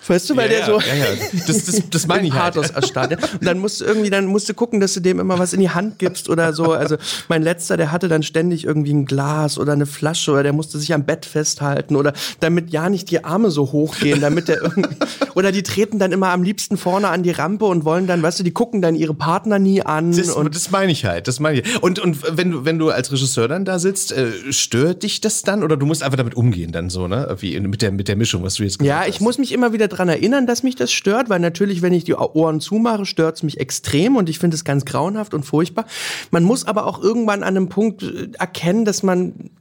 [0.07, 1.05] Weißt du, weil Ja, der so ja, ja.
[1.47, 2.55] Das- das- das meine ich halt.
[2.55, 3.11] Pathos erstarrt.
[3.11, 3.17] ja.
[3.17, 5.59] Und dann musst du irgendwie, dann musst du gucken, dass du dem immer was in
[5.59, 6.71] die Hand gibst oder so.
[6.73, 6.97] Also
[7.29, 10.77] mein letzter, der hatte dann ständig irgendwie ein Glas oder eine Flasche oder der musste
[10.79, 14.95] sich am Bett festhalten oder damit ja nicht die Arme so hochgehen, damit der irgendwie
[15.35, 18.39] oder die treten dann immer am liebsten vorne an die Rampe und wollen dann, weißt
[18.39, 21.39] du, die gucken dann ihre Partner nie an Das, und das meine ich halt, das
[21.39, 21.81] meine ich.
[21.83, 25.41] Und, und wenn du, wenn du als Regisseur dann da sitzt, äh, stört dich das
[25.43, 27.35] dann oder du musst einfach damit umgehen dann so, ne?
[27.39, 29.73] Wie mit der, mit der Mischung, was du jetzt gesagt Ja, ich muss mich immer
[29.73, 33.37] wieder dran erinnern, dass mich das stört, weil natürlich, wenn ich die Ohren zumache, stört
[33.37, 35.85] es mich extrem und ich finde es ganz grauenhaft und furchtbar.
[36.31, 39.51] Man muss aber auch irgendwann an einem Punkt äh, erkennen, dass man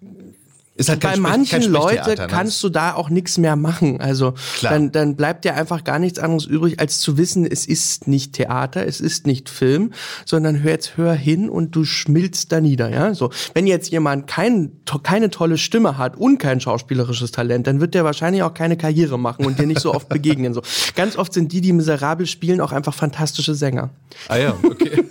[0.74, 2.32] Ist halt bei manchen kein Leute Sprechtheater, ne?
[2.32, 4.00] kannst du da auch nichts mehr machen.
[4.00, 4.72] Also Klar.
[4.72, 8.32] dann, dann bleibt dir einfach gar nichts anderes übrig, als zu wissen, es ist nicht
[8.32, 9.92] Theater, es ist nicht Film,
[10.24, 12.88] sondern hör jetzt hör hin und du schmilzt da nieder.
[12.88, 17.66] Ja, so wenn jetzt jemand kein, to, keine tolle Stimme hat und kein schauspielerisches Talent,
[17.66, 20.54] dann wird der wahrscheinlich auch keine Karriere machen und dir nicht so oft begegnen.
[20.54, 20.62] So
[20.94, 23.90] ganz oft sind die, die miserabel spielen, auch einfach fantastische Sänger.
[24.28, 25.04] Ah ja, okay.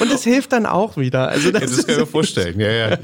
[0.00, 1.28] Und das hilft dann auch wieder.
[1.28, 2.58] Also das, ja, das kann ich mir vorstellen.
[2.60, 2.98] Ja, ja.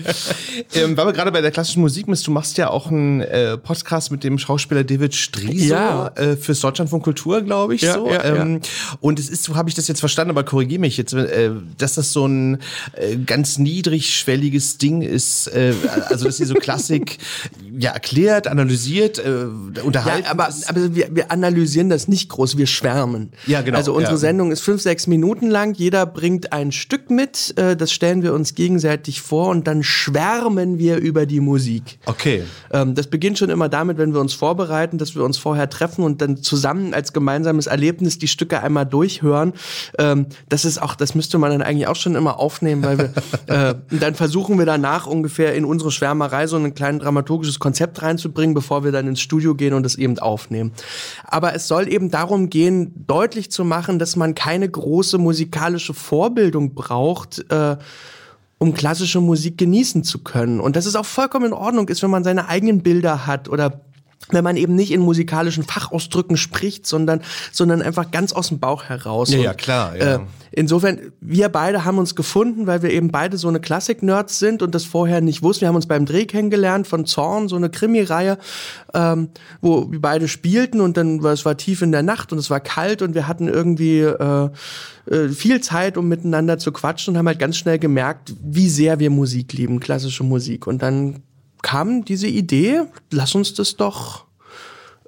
[0.75, 3.57] ähm, weil wir gerade bei der klassischen Musik bist, du machst ja auch einen äh,
[3.59, 6.09] Podcast mit dem Schauspieler David Striese Ja.
[6.17, 7.83] äh, fürs Deutschland von Kultur, glaube ich.
[7.83, 8.11] Ja, so.
[8.11, 8.61] ja, ähm,
[9.01, 11.95] Und es ist, so habe ich das jetzt verstanden, aber korrigiere mich jetzt, äh, dass
[11.95, 12.59] das so ein
[12.95, 15.75] äh, ganz niedrigschwelliges Ding ist, äh,
[16.09, 17.19] also dass ihr so Klassik
[17.79, 19.47] ja erklärt, analysiert, äh,
[19.83, 20.25] unterhalten.
[20.25, 23.31] Ja, aber, aber wir, wir analysieren das nicht groß, wir schwärmen.
[23.47, 24.17] Ja, genau, Also unsere.
[24.17, 28.33] Sendung ist fünf, sechs Minuten lang, jeder bringt ein Stück mit, äh, das stellen wir
[28.33, 31.99] uns gegenseitig vor und dann schwärmen wir über die Musik.
[32.07, 32.45] Okay.
[32.73, 36.05] Ähm, das beginnt schon immer damit, wenn wir uns vorbereiten, dass wir uns vorher treffen
[36.05, 39.53] und dann zusammen als gemeinsames Erlebnis die Stücke einmal durchhören.
[39.99, 43.13] Ähm, das ist auch, das müsste man dann eigentlich auch schon immer aufnehmen, weil wir
[43.49, 48.55] äh, dann versuchen wir danach ungefähr in unsere Schwärmerei so ein kleines dramaturgisches Konzept reinzubringen,
[48.55, 50.71] bevor wir dann ins Studio gehen und es eben aufnehmen.
[51.25, 56.76] Aber es soll eben darum gehen, deutlich zu machen, dass man keine große musikalische Vorbildung
[56.77, 57.45] braucht.
[57.51, 57.77] Äh,
[58.59, 60.61] um klassische Musik genießen zu können.
[60.61, 63.81] Und dass es auch vollkommen in Ordnung ist, wenn man seine eigenen Bilder hat oder
[64.31, 68.85] wenn man eben nicht in musikalischen Fachausdrücken spricht, sondern, sondern einfach ganz aus dem Bauch
[68.85, 69.31] heraus.
[69.31, 70.17] Ja, Und, ja, klar, ja.
[70.17, 70.19] Äh,
[70.51, 74.75] insofern, wir beide haben uns gefunden, weil wir eben beide so eine Klassik-Nerds sind und
[74.75, 75.63] das vorher nicht wussten.
[75.63, 78.39] Wir haben uns beim Dreh kennengelernt von Zorn, so eine Krimi-Reihe,
[78.95, 79.29] ähm,
[79.61, 82.51] wo wir beide spielten und dann war es war tief in der Nacht und es
[82.51, 84.49] war kalt und wir hatten irgendwie äh,
[85.09, 88.99] äh, viel Zeit, um miteinander zu quatschen und haben halt ganz schnell gemerkt, wie sehr
[88.99, 90.67] wir Musik lieben, klassische Musik.
[90.67, 91.23] Und dann
[91.67, 94.25] kam diese Idee, lass uns das doch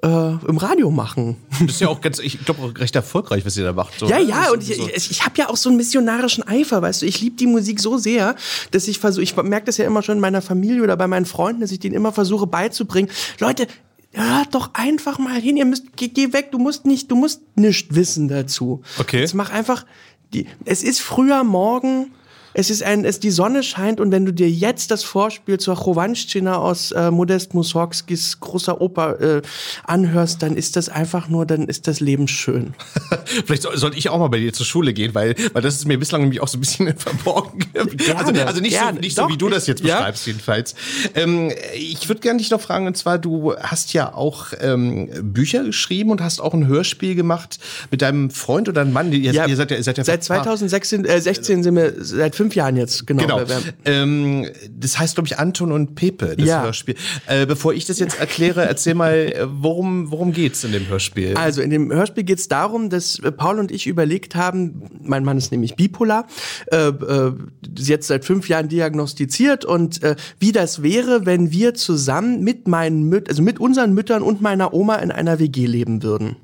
[0.03, 1.37] äh, im Radio machen.
[1.61, 3.97] Das ist ja auch ganz, ich glaube, recht erfolgreich, was ihr da macht.
[3.97, 4.25] So, Ja, ne?
[4.25, 7.21] ja, und ich, ich, ich habe ja auch so einen missionarischen Eifer, weißt du, ich
[7.21, 8.35] liebe die Musik so sehr,
[8.71, 11.25] dass ich versuche, ich merke das ja immer schon in meiner Familie oder bei meinen
[11.25, 13.65] Freunden, dass ich denen immer versuche beizubringen, Leute,
[14.11, 17.41] hört doch einfach mal hin, ihr müsst, geh, geh weg, du musst nicht, du musst
[17.55, 18.81] nicht wissen dazu.
[18.97, 19.21] Okay.
[19.21, 19.85] Jetzt mach einfach,
[20.33, 22.11] die, es ist früher Morgen,
[22.53, 25.75] es ist ein, es, die Sonne scheint und wenn du dir jetzt das Vorspiel zur
[25.75, 29.41] Chovanschina aus äh, Modest Mussorgskis großer Oper äh,
[29.83, 32.73] anhörst, dann ist das einfach nur, dann ist das Leben schön.
[33.45, 35.87] Vielleicht soll, sollte ich auch mal bei dir zur Schule gehen, weil, weil das ist
[35.87, 37.59] mir bislang nämlich auch so ein bisschen verborgen.
[37.75, 38.95] also, also nicht, gerne.
[38.95, 39.97] so, nicht so, Doch, wie du das jetzt ja.
[39.97, 40.75] beschreibst, jedenfalls.
[41.15, 45.63] Ähm, ich würde gerne dich noch fragen, und zwar, du hast ja auch ähm, Bücher
[45.63, 47.59] geschrieben und hast auch ein Hörspiel gemacht
[47.91, 49.11] mit deinem Freund oder einem Mann.
[49.11, 52.55] Ihr, ihr seid ja, ihr seid ja Seit 2016 äh, 16 sind wir seit fünf
[52.55, 53.23] Jahren jetzt, genau.
[53.23, 53.45] Genau.
[53.83, 56.63] Ähm, das heißt, glaube ich, Anton und Pepe, das Ja.
[56.63, 56.95] Hörspiel.
[57.27, 61.35] Äh, bevor ich das jetzt erkläre, erzähl mal, äh, worum, worum geht's in dem Hörspiel?
[61.35, 65.25] Also in dem Hörspiel geht es darum, dass äh, Paul und ich überlegt haben, mein
[65.25, 66.27] Mann ist nämlich bipolar,
[66.71, 67.33] äh, äh,
[67.77, 72.69] ist jetzt seit fünf Jahren diagnostiziert und äh, wie das wäre, wenn wir zusammen mit
[72.69, 76.37] meinen Müt also mit unseren Müttern und meiner Oma in einer WG leben würden.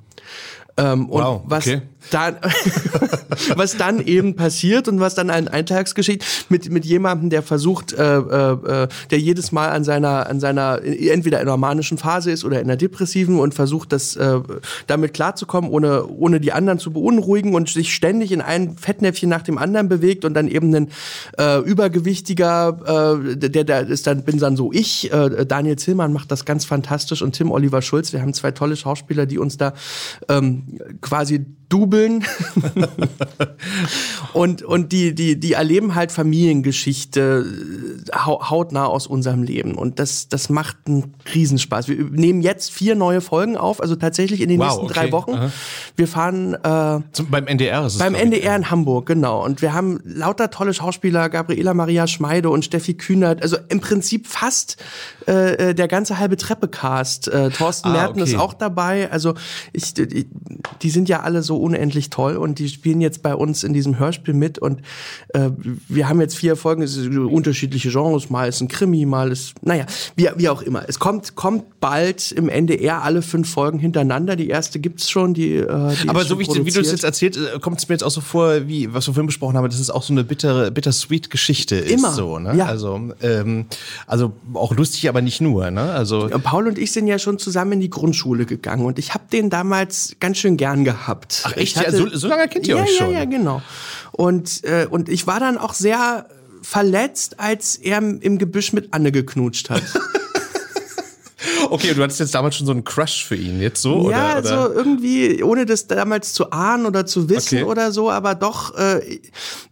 [0.78, 1.82] Ähm, und Wow, was okay.
[2.12, 2.38] Dann,
[3.56, 8.18] was dann eben passiert und was dann ein Eintagsgeschichte mit mit jemandem, der versucht, äh,
[8.18, 12.44] äh, äh, der jedes Mal an seiner an seiner entweder in einer manischen Phase ist
[12.44, 14.40] oder in einer depressiven und versucht, das äh,
[14.88, 19.42] damit klarzukommen, ohne ohne die anderen zu beunruhigen und sich ständig in ein Fettnäpfchen nach
[19.42, 20.90] dem anderen bewegt und dann eben ein
[21.38, 25.12] äh, übergewichtiger, äh, der der ist dann bin dann so ich.
[25.12, 28.14] Äh, Daniel Zillmann macht das ganz fantastisch und Tim Oliver Schulz.
[28.14, 29.74] Wir haben zwei tolle Schauspieler, die uns da
[30.30, 32.24] ähm, quasi dubeln
[34.34, 37.46] und und die die die erleben halt Familiengeschichte
[38.08, 41.88] äh, hau- hautnah aus unserem Leben und das das macht einen Riesenspaß.
[41.88, 45.12] Wir nehmen jetzt vier neue Folgen auf, also tatsächlich in den Wow, nächsten drei okay.
[45.12, 45.34] Wochen.
[45.34, 45.52] Aha.
[45.96, 48.00] Wir fahren äh, Zum, beim NDR ist es.
[48.00, 48.22] beim ich.
[48.22, 49.44] NDR in Hamburg, genau.
[49.44, 53.42] Und wir haben lauter tolle Schauspieler, Gabriela Maria Schmeide und Steffi Kühnert.
[53.42, 54.78] Also im Prinzip fast
[55.28, 57.28] äh, äh, der ganze halbe Treppe-Cast.
[57.28, 58.32] Äh, Thorsten Ah, Merten okay.
[58.32, 59.12] ist auch dabei.
[59.12, 59.34] Also
[59.74, 60.28] ich, die,
[60.82, 64.00] die sind ja alle so unendlich toll und die spielen jetzt bei uns in diesem
[64.00, 64.60] Hörspiel mit.
[64.60, 64.82] Und
[65.34, 65.50] äh,
[65.88, 68.30] wir haben jetzt vier Folgen, es sind unterschiedliche Genres.
[68.30, 69.86] Mal ist ein Krimi, mal ist, naja,
[70.16, 70.84] wie, wie auch immer.
[70.88, 74.36] Es kommt, kommt bald im NDR alle fünf Folgen hintereinander.
[74.36, 77.04] Die erste gibt's schon, die, äh, die Aber so wie, ich, wie du es jetzt
[77.04, 79.70] erzählt, äh, kommt es mir jetzt auch so vor, wie was wir vorhin besprochen haben,
[79.70, 81.92] dass es auch so eine bittere, bittersweet Geschichte ist.
[81.92, 82.56] Immer, So, ne?
[82.56, 82.66] ja.
[82.66, 83.66] Also, ähm,
[84.08, 85.72] also auch lustig, aber nicht nur.
[85.72, 85.82] Ne?
[85.92, 89.26] Also Paul und ich sind ja schon zusammen in die Grundschule gegangen und ich habe
[89.32, 91.45] den damals ganz schön gern gehabt.
[91.46, 91.78] Ach, echt?
[91.78, 93.12] Ich Ja, so- so lange kennt ihr ja, euch ja, schon?
[93.14, 93.62] Ja, ja, genau.
[94.12, 96.28] Und, äh, und ich war dann auch sehr
[96.62, 99.84] verletzt, als er im Gebüsch mit Anne geknutscht hat.
[101.70, 104.40] okay, du hattest jetzt damals schon so einen Crush für ihn, jetzt so ja, oder?
[104.40, 104.60] oder?
[104.62, 107.64] also irgendwie, ohne das damals zu ahnen oder zu wissen Okay.
[107.64, 109.20] oder so, aber doch, äh,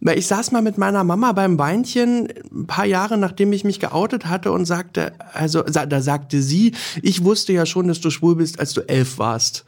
[0.00, 3.80] weil ich saß mal mit meiner Mama beim Weinchen ein paar Jahre, nachdem ich mich
[3.80, 8.36] geoutet hatte und sagte, also da sagte sie, ich wusste ja schon, dass du schwul
[8.36, 9.64] bist, als du elf warst.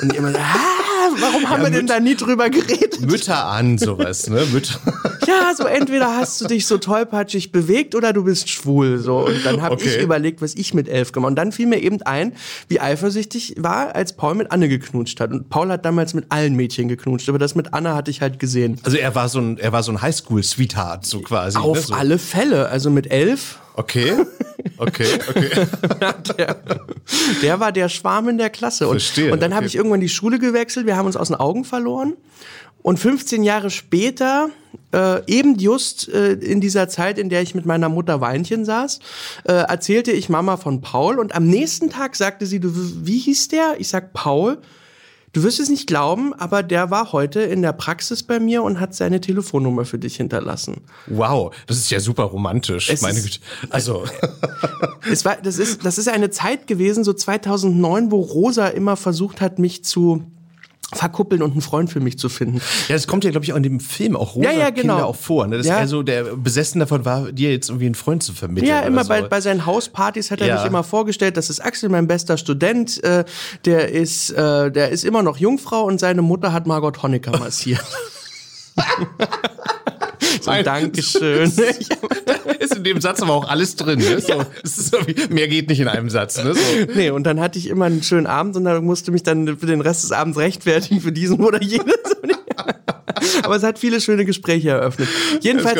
[0.00, 3.00] Und immer so, ah, warum haben wir denn da nie drüber geredet?
[3.00, 4.42] Mütter an, sowas, ne?
[4.52, 4.78] Mütter.
[5.26, 8.98] Ja, so entweder hast du dich so tollpatschig bewegt oder du bist schwul.
[8.98, 9.24] So.
[9.24, 9.96] Und dann habe Okay.
[9.96, 12.34] ich überlegt, was ich mit elf gemacht Und dann fiel mir eben ein,
[12.68, 15.30] wie eifersüchtig war, als Paul mit Anne geknutscht hat.
[15.30, 18.38] Und Paul hat damals mit allen Mädchen geknutscht, aber das mit Anne hatte ich halt
[18.38, 18.78] gesehen.
[18.82, 21.56] Also er war so ein, er war so ein Highschool-Sweetheart, so quasi.
[21.56, 21.82] Auf ne?
[21.82, 21.94] so.
[21.94, 22.68] alle Fälle.
[22.68, 24.12] Also mit elf, Okay,
[24.78, 25.50] okay, okay.
[26.38, 26.56] der,
[27.42, 28.88] der war der Schwarm in der Klasse.
[28.88, 29.68] Und, Verstehe, und dann habe okay.
[29.68, 32.14] ich irgendwann die Schule gewechselt, wir haben uns aus den Augen verloren.
[32.82, 34.50] Und 15 Jahre später,
[34.92, 38.98] äh, eben just äh, in dieser Zeit, in der ich mit meiner Mutter Weinchen saß,
[39.44, 41.18] äh, erzählte ich Mama von Paul.
[41.18, 43.76] Und am nächsten Tag sagte sie, du, wie hieß der?
[43.78, 44.58] Ich sag Paul.
[45.34, 48.78] Du wirst es nicht glauben, aber der war heute in der Praxis bei mir und
[48.78, 50.82] hat seine Telefonnummer für dich hinterlassen.
[51.06, 52.88] Wow, das ist ja super romantisch.
[52.88, 53.40] Es meine Güte.
[53.68, 54.04] Also,
[55.10, 59.40] Es war, das ist, das ist eine Zeit gewesen, so 2009, wo Rosa immer versucht
[59.40, 60.24] hat, mich zu
[60.94, 62.60] verkuppeln und einen Freund für mich zu finden.
[62.88, 64.94] ja, das kommt ja, glaube ich, auch in dem Film auch Rosa Ja, ja, genau.
[64.94, 65.46] Kinder auch vor.
[65.46, 65.58] Ne?
[65.58, 65.78] Dass Ja.
[65.78, 68.68] er so der besessen davon war, dir jetzt irgendwie einen Freund zu vermitteln.
[68.68, 69.08] Ja, immer so.
[69.08, 70.56] bei, bei seinen Hauspartys hat er Ja.
[70.56, 73.24] mich immer vorgestellt, das ist Axel, mein bester Student, äh,
[73.64, 77.84] der ist, äh, der ist immer noch Jungfrau und seine Mutter hat Margot Honecker massiert.
[80.40, 81.44] so, Mein- Dankeschön.
[82.58, 83.98] ist in dem Satz aber auch alles drin.
[83.98, 84.20] Ne?
[84.20, 86.42] So, ist so wie, mehr geht nicht in einem Satz.
[86.42, 86.54] Ne?
[86.54, 86.60] So.
[86.94, 89.66] Nee, und dann hatte ich immer einen schönen Abend und dann musste mich dann für
[89.66, 91.86] den Rest des Abends rechtfertigen für diesen oder jenes.
[93.42, 95.08] Aber es hat viele schöne Gespräche eröffnet.
[95.40, 95.76] Jedenfalls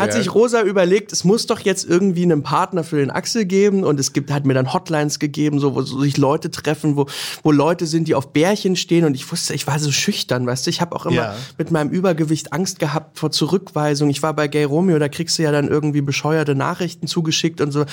[0.00, 3.84] hat sich Rosa überlegt, es muss doch jetzt irgendwie einen Partner für den Axel geben
[3.84, 7.06] und es gibt, hat mir dann Hotlines gegeben, so, wo sich Leute treffen, wo,
[7.42, 10.66] wo Leute sind, die auf Bärchen stehen und ich wusste, ich war so schüchtern, weißt
[10.66, 11.34] du, ich habe auch immer Ja.
[11.58, 14.10] mit meinem Übergewicht Angst gehabt vor Zurückweisung.
[14.10, 17.72] Ich war bei Gay Romeo, da kriegst du ja dann irgendwie bescheuerte Nachrichten zugeschickt und
[17.72, 17.84] so.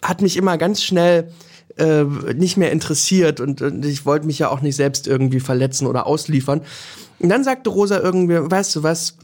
[0.00, 1.30] Hat mich immer ganz schnell
[1.76, 2.04] äh,
[2.34, 6.06] nicht mehr interessiert und, und ich wollte mich ja auch nicht selbst irgendwie verletzen oder
[6.06, 6.60] ausliefern.
[7.22, 9.16] Und dann sagte Rosa irgendwie, weißt du was,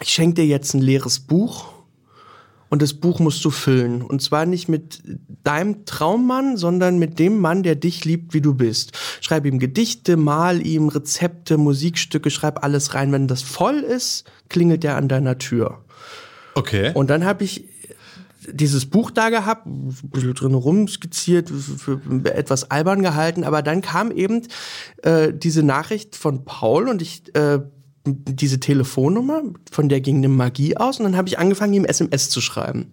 [0.00, 1.72] ich schenke dir jetzt ein leeres Buch
[2.70, 4.00] und das Buch musst du füllen.
[4.00, 5.02] Und zwar nicht mit
[5.44, 8.92] deinem Traummann, sondern mit dem Mann, der dich liebt, wie du bist.
[9.20, 13.12] Schreib ihm Gedichte, mal ihm Rezepte, Musikstücke, schreib alles rein.
[13.12, 15.84] Wenn das voll ist, klingelt er an deiner Tür.
[16.54, 16.92] Okay.
[16.94, 17.68] Und dann habe ich
[18.50, 24.10] dieses Buch da gehabt, ein bisschen drin rumskizziert, für, etwas albern gehalten, aber dann kam
[24.10, 24.42] eben
[25.02, 27.60] äh, diese Nachricht von Paul und ich äh,
[28.04, 32.30] diese Telefonnummer, von der ging eine Magie aus und dann habe ich angefangen, ihm SMS
[32.30, 32.90] zu schreiben.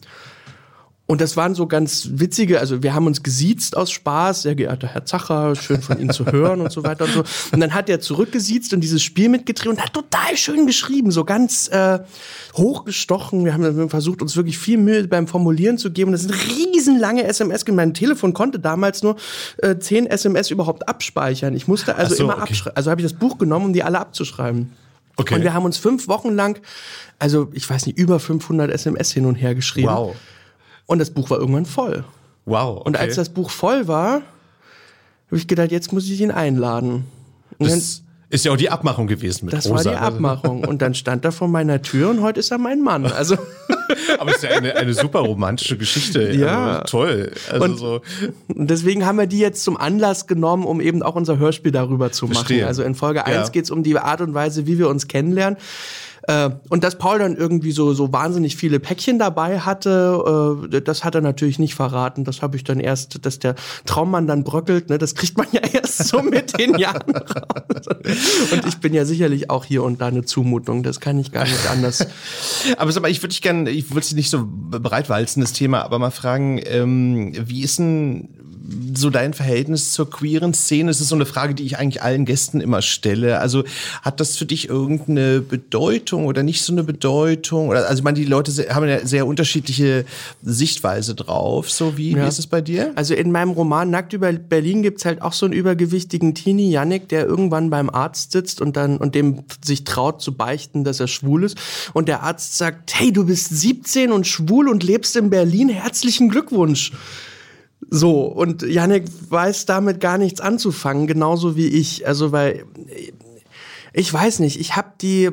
[1.10, 4.86] Und das waren so ganz witzige, also wir haben uns gesiezt aus Spaß, sehr geehrter
[4.86, 7.24] Herr Zacher, schön von Ihnen zu hören und so weiter und so.
[7.52, 11.26] Und dann hat er zurückgesiezt und dieses Spiel mitgedreht und hat total schön geschrieben, so
[11.26, 11.98] ganz äh,
[12.54, 13.44] hochgestochen.
[13.44, 16.12] Wir haben versucht, uns wirklich viel Mühe beim Formulieren zu geben.
[16.12, 17.66] Das sind riesenlange SMS.
[17.70, 19.16] Mein Telefon konnte damals nur
[19.64, 21.56] äh, 10 SMS überhaupt abspeichern.
[21.56, 22.44] Ich musste also so, immer okay.
[22.44, 22.78] abschreiben.
[22.78, 24.74] Also habe ich das Buch genommen, um die alle abzuschreiben.
[25.16, 25.34] Okay.
[25.34, 26.62] Und wir haben uns fünf Wochen lang,
[27.18, 29.88] also ich weiß nicht, über 500 SMS hin und her geschrieben.
[29.88, 30.16] Wow.
[30.90, 32.04] Und das Buch war irgendwann voll.
[32.46, 32.78] Wow.
[32.78, 32.88] Okay.
[32.88, 34.14] Und als das Buch voll war,
[35.28, 37.06] habe ich gedacht, jetzt muss ich ihn einladen.
[37.60, 39.76] Und dann, das ist ja auch die Abmachung gewesen mit das Rosa.
[39.76, 40.02] war die ne?
[40.02, 40.64] Abmachung.
[40.66, 43.06] Und dann stand er vor meiner Tür und heute ist er mein Mann.
[43.06, 43.38] Also
[44.18, 46.32] Aber es ist ja eine, eine super romantische Geschichte.
[46.32, 46.80] Ja.
[46.80, 47.32] Also, toll.
[47.52, 48.02] Also Und- so.
[48.48, 52.12] und deswegen haben wir die jetzt zum Anlass genommen, um eben auch unser Hörspiel darüber
[52.12, 52.36] zu machen.
[52.36, 52.66] Verstehe.
[52.66, 53.50] Also in Folge 1 Ja.
[53.50, 55.58] geht es um die Art und Weise, wie wir uns kennenlernen.
[56.30, 61.04] Äh, Und dass Paul dann irgendwie so, so wahnsinnig viele Päckchen dabei hatte, äh, das
[61.04, 62.24] hat er natürlich nicht verraten.
[62.24, 63.56] Das habe ich dann erst, dass der
[63.86, 67.88] Traummann dann bröckelt, ne, das kriegt man ja erst so mit den Jahren raus.
[68.52, 70.84] Und ich bin ja sicherlich auch hier und da eine Zumutung.
[70.84, 72.06] Das kann ich gar nicht anders.
[72.78, 75.82] Aber sag mal, ich würde dich gerne, ich würde dich nicht so bereitwalzen, das Thema,
[75.82, 78.30] aber mal fragen, ähm, wie ist denn
[78.94, 80.90] so dein Verhältnis zur queeren Szene?
[80.90, 83.40] Das ist so eine Frage, die ich eigentlich allen Gästen immer stelle.
[83.40, 83.64] Also
[84.02, 87.70] hat das für dich irgendeine Bedeutung oder nicht so eine Bedeutung?
[87.70, 90.06] Oder, also ich meine, die Leute haben ja sehr unterschiedliche
[90.44, 91.70] Sichtweise drauf.
[91.72, 92.28] So wie, wie Ja.
[92.28, 92.92] ist es bei dir?
[92.96, 97.10] Also in meinem Roman Nackt über Berlin gibt's halt auch so einen übergewichtigen Teenie Yannick,
[97.10, 101.08] der irgendwann beim Arzt sitzt und dann und dem sich traut zu beichten, dass er
[101.08, 101.58] schwul ist.
[101.94, 105.70] Und der Arzt sagt, hey, du bist 17 und schwul und lebst in Berlin.
[105.70, 106.92] Herzlichen Glückwunsch.
[107.90, 112.08] So, und Yannick weiß damit gar nichts anzufangen, genauso wie ich.
[112.08, 112.66] Also, weil
[113.94, 115.32] ich weiß nicht, ich habe die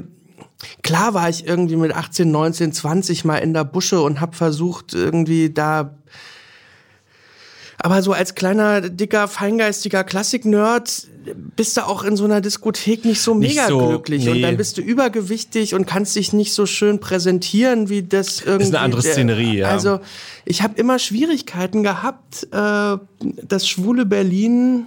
[0.82, 4.94] klar war ich irgendwie mit 18, 19, 20 mal in der Busche und habe versucht
[4.94, 5.94] irgendwie da
[7.78, 11.06] aber so als kleiner, dicker, feingeistiger Klassik-Nerd
[11.56, 14.28] bist du auch in so einer Diskothek nicht so Nicht mega so, glücklich.
[14.28, 14.42] Und nee.
[14.42, 18.76] dann bist du übergewichtig und kannst dich nicht so schön präsentieren, wie das irgendwie.
[18.76, 19.68] andere der- Szenerie, ja.
[19.68, 19.98] Also,
[20.44, 22.96] ich habe immer Schwierigkeiten gehabt, äh,
[23.42, 24.86] das schwule Berlin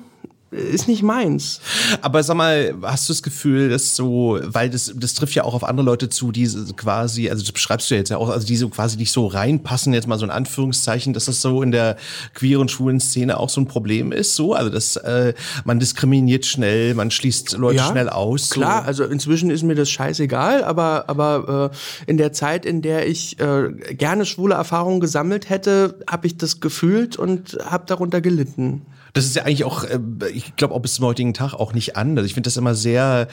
[0.51, 1.61] ist nicht meins.
[2.01, 5.53] Aber sag mal, hast du das Gefühl, dass so, weil das, das trifft ja auch
[5.53, 8.47] auf andere Leute zu, die quasi, also das beschreibst du ja jetzt ja auch, also
[8.47, 11.71] die so quasi nicht so reinpassen, jetzt mal so in Anführungszeichen, dass das so in
[11.71, 11.97] der
[12.33, 15.33] queeren, schwulen Szene auch so ein Problem ist, so, also dass äh,
[15.65, 18.49] man diskriminiert schnell, man schließt Leute Ja, schnell aus.
[18.49, 18.55] So.
[18.55, 23.07] Klar, also inzwischen ist mir das scheißegal, aber, aber äh, in der Zeit, in der
[23.07, 28.81] ich äh, gerne schwule Erfahrungen gesammelt hätte, habe ich das gefühlt und habe darunter gelitten.
[29.13, 29.99] Das ist ja eigentlich auch, äh,
[30.33, 32.25] ich glaube, auch bis zum heutigen Tag auch nicht anders.
[32.25, 33.27] Ich finde das immer sehr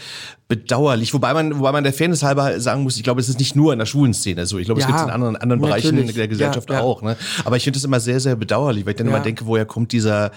[0.48, 1.12] bedauerlich.
[1.12, 3.72] Wobei man, wobei man der Fairness halber sagen muss, ich glaube, es ist nicht nur
[3.72, 4.58] in der schwulen Szene so.
[4.58, 6.82] Ich glaube, es Ja, gibt es in anderen, anderen Bereichen der Gesellschaft Ja, ja.
[6.82, 7.02] auch.
[7.02, 7.16] Ne?
[7.44, 9.90] Aber ich finde das immer sehr, sehr bedauerlich, weil ich dann immer denke, woher kommt
[9.92, 10.30] dieser, äh,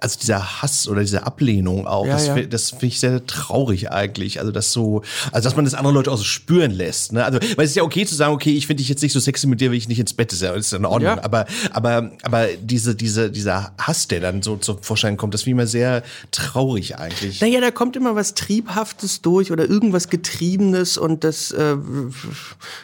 [0.00, 2.06] also dieser Hass oder diese Ablehnung auch.
[2.06, 4.40] Das das finde ich sehr traurig eigentlich.
[4.40, 5.02] Also das so,
[5.32, 7.12] also dass man das andere Leute auch so spüren lässt.
[7.12, 7.24] Ne?
[7.24, 9.20] Also, weil es ist ja okay zu sagen, okay, ich finde dich jetzt nicht so
[9.20, 11.18] sexy mit dir, will ich nicht ins Bett, ist ja, ist ja in Ordnung.
[11.18, 15.50] Aber, aber, aber diese, diese, dieser Hass, der dann so zum Vorschein kommt, das finde
[15.50, 17.40] ich immer sehr traurig eigentlich.
[17.40, 21.76] Naja, da kommt immer was Triebhaftes durch oder irgendwas Getriebenes und das, äh,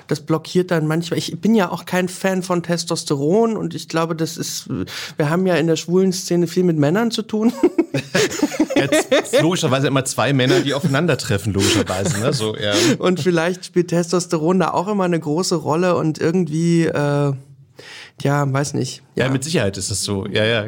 [0.08, 1.18] das blockiert dann manchmal.
[1.18, 4.68] Ich bin ja auch kein Fan von Testosteron und ich glaube, das ist,
[5.16, 7.52] wir haben ja in der schwulen Szene viel mit Männern zu tun.
[8.76, 12.18] Jetzt logischerweise immer zwei Männer, die aufeinandertreffen, logischerweise.
[12.20, 12.32] Ne?
[12.32, 12.72] So, ja.
[12.98, 17.32] Und vielleicht spielt Testosteron da auch immer eine große Rolle und irgendwie, äh,
[18.22, 19.03] ja, weiß nicht.
[19.16, 20.26] Ja, mit Sicherheit ist das so.
[20.26, 20.66] Ja, ja.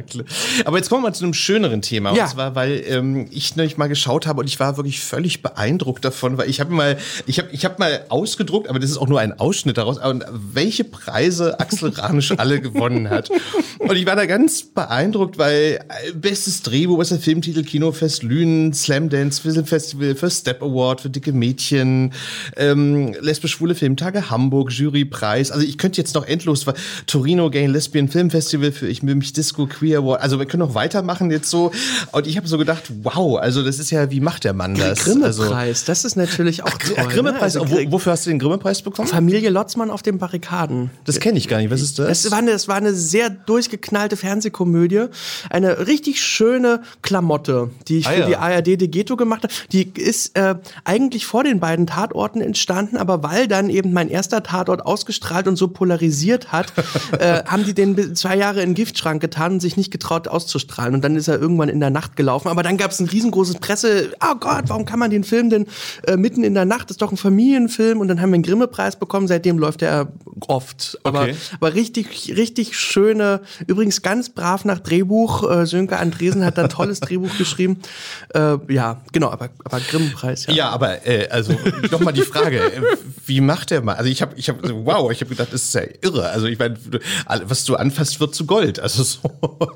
[0.64, 2.14] Aber jetzt kommen wir mal zu einem schöneren Thema.
[2.14, 2.24] Ja.
[2.24, 6.04] Und zwar, weil ähm, ich nämlich mal geschaut habe und ich war wirklich völlig beeindruckt
[6.04, 9.08] davon, weil ich habe mal, ich habe, ich habe mal ausgedruckt, aber das ist auch
[9.08, 13.30] nur ein Ausschnitt daraus, und welche Preise Axel Ranisch alle gewonnen hat.
[13.78, 19.08] Und ich war da ganz beeindruckt, weil äh, bestes Drehbuch, bester Filmtitel, Kinofest Lünen, Slam
[19.08, 22.12] Dance Filmfestival, für Step Award für dicke Mädchen,
[22.56, 25.50] ähm, lesbisch-schwule Filmtage Hamburg, Jurypreis.
[25.50, 26.64] Also ich könnte jetzt noch endlos,
[27.08, 30.20] Torino Gay Lesbian Filmfestival für Ich mich Disco Queer Award.
[30.20, 31.72] Also wir können noch weitermachen jetzt so.
[32.12, 35.04] Und ich habe so gedacht, wow, also das ist ja, wie macht der Mann das?
[35.04, 36.94] Grimme-Preis, das ist natürlich auch toll.
[36.96, 37.60] Also, Grimme-Preis, ne?
[37.62, 39.08] Also, wo, wofür hast du den Grimme-Preis bekommen?
[39.08, 40.90] Familie Lotzmann auf den Barrikaden.
[41.04, 41.70] Das kenne ich gar nicht.
[41.70, 42.22] Was ist das?
[42.22, 45.06] Das war, eine, das war eine sehr durchgeknallte Fernsehkomödie.
[45.50, 48.26] Eine richtig schöne Klamotte, die ich Ah, für ja.
[48.26, 49.52] die ARD de Ghetto gemacht habe.
[49.72, 54.42] Die ist äh, eigentlich vor den beiden Tatorten entstanden, aber weil dann eben mein erster
[54.42, 56.72] Tatort ausgestrahlt und so polarisiert hat,
[57.18, 60.94] äh, haben die den zwei Jahre in den Giftschrank getan und sich nicht getraut auszustrahlen.
[60.94, 62.48] Und dann ist er irgendwann in der Nacht gelaufen.
[62.48, 64.10] Aber dann gab es ein riesengroßes Presse.
[64.20, 65.66] Oh Gott, warum kann man den Film denn
[66.06, 66.90] äh, mitten in der Nacht?
[66.90, 68.00] Das ist doch ein Familienfilm.
[68.00, 69.28] Und dann haben wir einen Grimme-Preis bekommen.
[69.28, 70.08] Seitdem läuft er
[70.48, 70.98] oft.
[71.04, 71.36] Aber, Okay.
[71.60, 75.48] aber richtig, richtig schöne, übrigens ganz brav nach Drehbuch.
[75.50, 77.78] Äh, Sönke Andresen hat da ein tolles Drehbuch geschrieben.
[78.34, 80.52] Äh, ja, genau, aber, aber Grimme-Preis, ja.
[80.52, 81.54] Ja, aber äh, also
[81.90, 82.80] nochmal die Frage, äh,
[83.24, 83.94] wie macht der mal?
[83.94, 86.28] Also ich habe, ich habe, wow, ich habe gedacht, das ist ja irre.
[86.28, 86.76] Also ich meine,
[87.44, 88.80] was du anfasst, wird zu Gold.
[88.80, 89.18] Also so.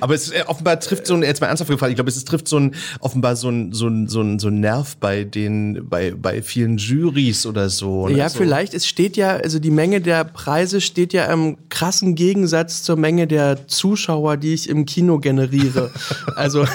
[0.00, 2.48] Aber es äh, offenbar trifft so ein, jetzt mal ernsthaft gefragt, ich glaube, es trifft
[2.48, 6.12] so ein offenbar so ein so ein so ein, so ein Nerv bei den bei
[6.12, 8.08] bei vielen Jurys oder so.
[8.08, 8.16] ne?
[8.16, 8.38] Ja, so.
[8.38, 8.74] vielleicht.
[8.74, 13.26] Es steht ja, also die Menge der Preise steht ja im krassen Gegensatz zur Menge
[13.26, 15.90] der Zuschauer, die ich im Kino generiere.
[16.36, 16.66] Also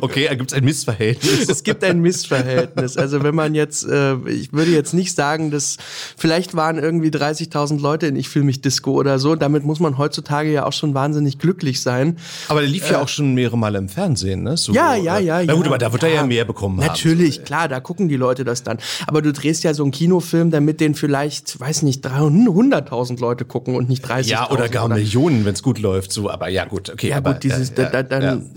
[0.00, 1.48] Okay, da gibt es ein Missverhältnis.
[1.48, 2.96] es gibt ein Missverhältnis.
[2.96, 5.76] Also wenn man jetzt, äh, ich würde jetzt nicht sagen, dass
[6.16, 9.23] vielleicht waren irgendwie 30.000 Leute in Ich fühle mich Disco oder so.
[9.34, 12.18] Damit muss man heutzutage ja auch schon wahnsinnig glücklich sein.
[12.48, 14.56] Aber der lief ja auch schon mehrere Male im Fernsehen, ne?
[14.58, 15.70] So, Äh, Ja, ja, ja, Na gut, ja.
[15.70, 16.86] aber da wird er ja mehr bekommen haben.
[16.88, 18.78] Natürlich, klar, da gucken die Leute das dann.
[19.06, 23.74] Aber du drehst ja so einen Kinofilm, damit den vielleicht, weiß nicht, 300.000 Leute gucken
[23.76, 24.28] und nicht 30.000.
[24.28, 26.12] Ja, oder gar Millionen, wenn es gut läuft.
[26.12, 27.08] So, aber ja, gut, okay.
[27.08, 28.50] Ja, aber, gut, dieses, ja, da, da, dann,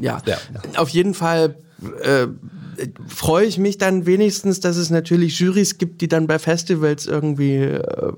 [0.00, 0.18] ja.
[0.26, 0.38] Ja.
[0.76, 1.56] Auf jeden Fall
[2.02, 2.26] äh,
[3.08, 7.56] freue ich mich dann wenigstens, dass es natürlich Jurys gibt, die dann bei Festivals irgendwie
[7.56, 8.12] äh,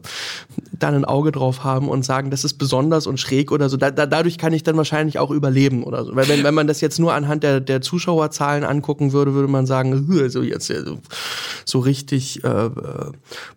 [0.78, 3.76] dann ein Auge drauf haben und sagen, das ist besonders und schräg oder so.
[3.76, 6.14] Da, da, dadurch kann ich dann wahrscheinlich auch überleben oder so.
[6.14, 9.66] Weil wenn, wenn man das jetzt nur anhand der, der Zuschauerzahlen angucken würde, würde man
[9.66, 10.72] sagen, "Hü, so jetzt
[11.64, 12.70] so, richtig äh, äh,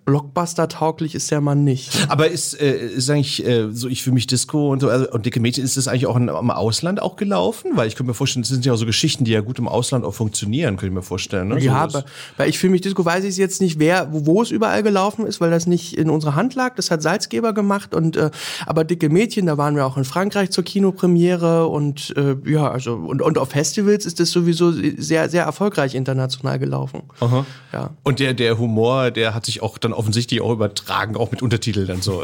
[0.06, 1.92] Blockbuster-tauglich ist der Mann nicht.
[2.10, 5.26] Aber ist, äh, ist eigentlich äh, so, ich fühle mich Disco und so, also, und
[5.26, 7.72] dicke Mädchen, ist das eigentlich auch im Ausland auch gelaufen?
[7.76, 9.68] Weil ich könnte mir vorstellen, das sind ja auch so Geschichten, die ja gut im
[9.68, 11.50] Ausland auch funktionieren, könnte ich mir vorstellen.
[11.50, 11.60] Ne?
[11.60, 14.52] Ja, so, aber weil ich fühle mich Disco, weiß ich jetzt nicht, wer, wo, es
[14.52, 16.76] überall gelaufen ist, weil das nicht in unserer Hand lag.
[16.76, 18.32] Das hat Salzgeber gemacht und äh,
[18.66, 22.96] aber dicke Mädchen, da waren wir auch in Frankreich zur Kinopremiere und äh, ja, also
[22.96, 27.04] und, und auf Festivals ist das sowieso sehr sehr erfolgreich international gelaufen.
[27.20, 27.46] Aha.
[27.74, 27.92] Ja.
[28.04, 31.88] Und der, der Humor, der hat sich auch dann offensichtlich auch übertragen, auch mit Untertiteln
[31.88, 32.24] dann so.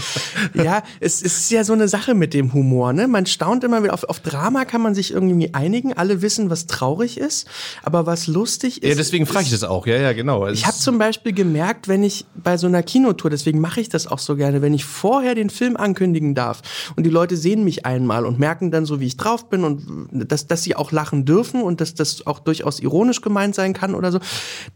[0.54, 3.06] ja, es ist ja so eine Sache mit dem Humor, ne?
[3.06, 6.66] Man staunt immer wieder auf, auf Drama kann man sich irgendwie einigen, alle wissen, was
[6.66, 7.46] traurig ist,
[7.82, 8.88] aber was lustig ist.
[8.88, 9.86] ja, deswegen frage ich das auch.
[9.86, 10.46] Ja, ja, genau.
[10.46, 13.88] Es Ich habe zum Beispiel gemerkt, wenn ich bei so einer Kinotour, deswegen mache ich
[13.88, 16.62] das auch so gerne, wenn ich vorher den Film ankündigen darf
[16.96, 20.08] und die Leute sehen mich einmal und merken dann so, wie ich drauf bin und
[20.12, 23.94] dass, dass sie auch lachen dürfen und dass das auch durchaus ironisch gemeint sein kann
[23.94, 24.20] oder so,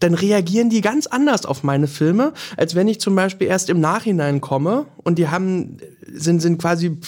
[0.01, 3.81] dann reagieren die ganz anders auf meine Filme, als wenn ich zum Beispiel erst im
[3.81, 5.79] Nachhinein komme und die haben
[6.13, 6.99] sind, sind quasi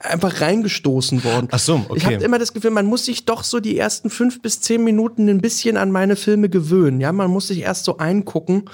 [0.00, 1.48] einfach reingestoßen worden.
[1.50, 1.96] Ach so, okay.
[1.96, 4.84] Ich habe immer das Gefühl, man muss sich doch so die ersten fünf bis zehn
[4.84, 7.00] Minuten ein bisschen an meine Filme gewöhnen.
[7.00, 8.64] Ja, man muss sich erst so eingucken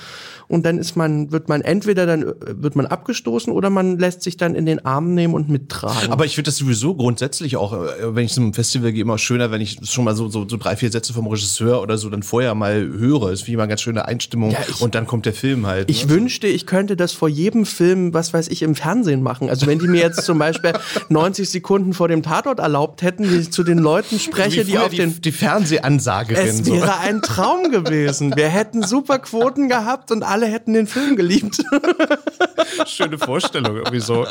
[0.49, 4.22] und dann ist man, wird man entweder dann äh, wird man abgestoßen oder man lässt
[4.22, 6.11] sich dann in den Arm nehmen und mittragen.
[6.11, 9.51] Aber ich finde das sowieso grundsätzlich auch, äh, wenn ich zum Festival gehe, immer schöner,
[9.51, 12.22] wenn ich schon mal so, so, so drei, vier Sätze vom Regisseur oder so dann
[12.22, 13.30] vorher mal höre.
[13.30, 15.66] Das ist wie immer eine ganz schöne Einstimmung Ja, ich- und dann kommt der Film
[15.66, 15.90] halt.
[15.90, 16.12] Ich ne?
[16.12, 19.51] wünschte, ich könnte das vor jedem Film, was weiß ich, im Fernsehen machen.
[19.51, 20.72] Also wenn die mir jetzt zum Beispiel
[21.11, 24.90] 90 Sekunden vor dem Tatort erlaubt hätten, wie ich zu den Leuten spreche, die auf
[24.90, 26.46] den die, die Fernsehansagerin.
[26.46, 26.72] Es so.
[26.72, 28.34] wäre ein Traum gewesen.
[28.34, 31.62] Wir hätten super Quoten gehabt und alle hätten den Film geliebt.
[32.86, 34.26] Schöne Vorstellung irgendwie so.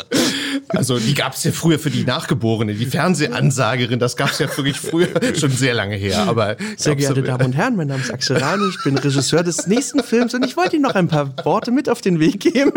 [0.69, 4.47] Also die gab es ja früher für die Nachgeborene, die Fernsehansagerin, das gab es ja
[4.57, 6.25] wirklich früher, schon sehr lange her.
[6.27, 9.67] Aber Sehr geehrte Damen und Herren, mein Name ist Axel Rani, ich bin Regisseur des
[9.67, 12.71] nächsten Films und ich wollte Ihnen noch ein paar Worte mit auf den Weg geben.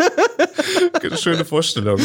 [1.17, 1.99] Schöne Vorstellung.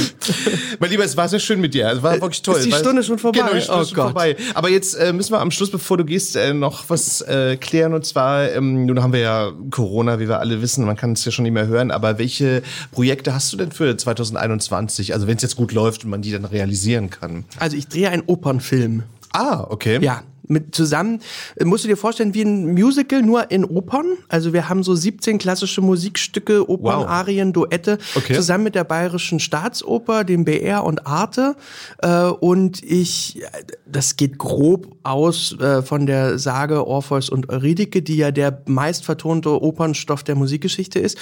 [0.79, 1.89] mein Lieber, es war sehr schön mit dir.
[1.89, 2.57] Es war wirklich toll.
[2.57, 3.39] Ist die Stunde schon vorbei?
[3.39, 4.05] Genau, die Stunde Oh ist schon Gott.
[4.07, 4.35] vorbei.
[4.53, 7.93] Aber jetzt äh, müssen wir am Schluss, bevor du gehst, äh, noch was äh, klären.
[7.93, 10.85] Und zwar, ähm, nun haben wir ja Corona, wie wir alle wissen.
[10.85, 11.91] Man kann es ja schon nicht mehr hören.
[11.91, 12.61] Aber welche
[12.91, 15.13] Projekte hast du denn für 2021?
[15.13, 17.45] Also wenn es jetzt gut läuft und man die dann realisieren kann.
[17.59, 19.03] Also ich drehe einen Opernfilm.
[19.33, 19.99] Ah, okay.
[20.01, 21.19] Ja, mit zusammen,
[21.63, 24.05] musst du dir vorstellen, wie ein Musical, nur in Opern.
[24.27, 27.07] Also wir haben so 17 klassische Musikstücke, Opern, Wow.
[27.07, 28.33] Arien, Duette, Okay.
[28.33, 31.55] zusammen mit der Bayerischen Staatsoper, dem BR und Arte.
[32.01, 33.41] Äh, und ich,
[33.85, 39.61] das geht grob aus äh, von der Sage Orpheus und Eurydike, die ja der meistvertonte
[39.61, 41.17] Opernstoff der Musikgeschichte ist.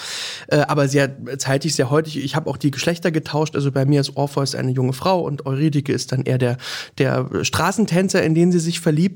[0.48, 2.24] Äh, aber sehr zeitig, sehr heutig.
[2.24, 3.56] Ich habe auch die Geschlechter getauscht.
[3.56, 6.58] Also bei mir ist Orpheus eine junge Frau und Eurydike ist dann eher der,
[6.98, 9.13] der Straßentänzer, in den sie sich verliebt.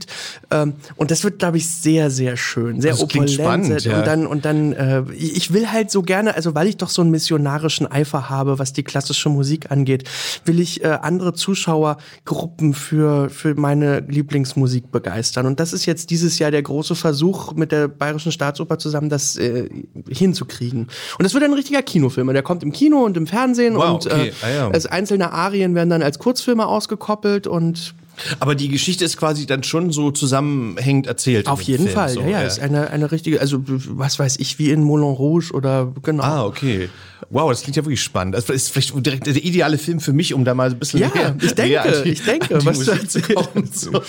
[0.51, 2.81] Ähm, und das wird, glaube ich, sehr, sehr schön.
[2.81, 3.31] Sehr Das opulent.
[3.31, 3.97] spannend, ja.
[3.99, 7.01] Und dann, und dann äh, ich will halt so gerne, also weil ich doch so
[7.01, 10.03] einen missionarischen Eifer habe, was die klassische Musik angeht,
[10.45, 15.45] will ich äh, andere Zuschauergruppen für, für meine Lieblingsmusik begeistern.
[15.45, 19.37] Und das ist jetzt dieses Jahr der große Versuch mit der Bayerischen Staatsoper zusammen, das
[19.37, 19.69] äh,
[20.09, 20.83] hinzukriegen.
[21.17, 22.27] Und das wird ein richtiger Kinofilm.
[22.33, 24.27] Der kommt im Kino und im Fernsehen Wow, und okay.
[24.29, 24.69] äh, Ah, ja.
[24.69, 27.95] als einzelne Arien werden dann als Kurzfilme ausgekoppelt und
[28.39, 31.47] Aber die Geschichte ist quasi dann schon so zusammenhängend erzählt.
[31.47, 34.59] auf jeden Film, Fall, so, ja, ja, ist eine, eine richtige, also was weiß ich,
[34.59, 36.23] wie in Moulin Rouge oder genau.
[36.23, 36.89] Ah, okay.
[37.29, 38.35] Wow, das klingt ja wirklich spannend.
[38.35, 41.09] Das ist vielleicht direkt der ideale Film für mich, um da mal ein bisschen Ja,
[41.13, 43.69] näher, ich denke, näher an die, ich denke, was Musik zu kommen.
[43.73, 44.01] So.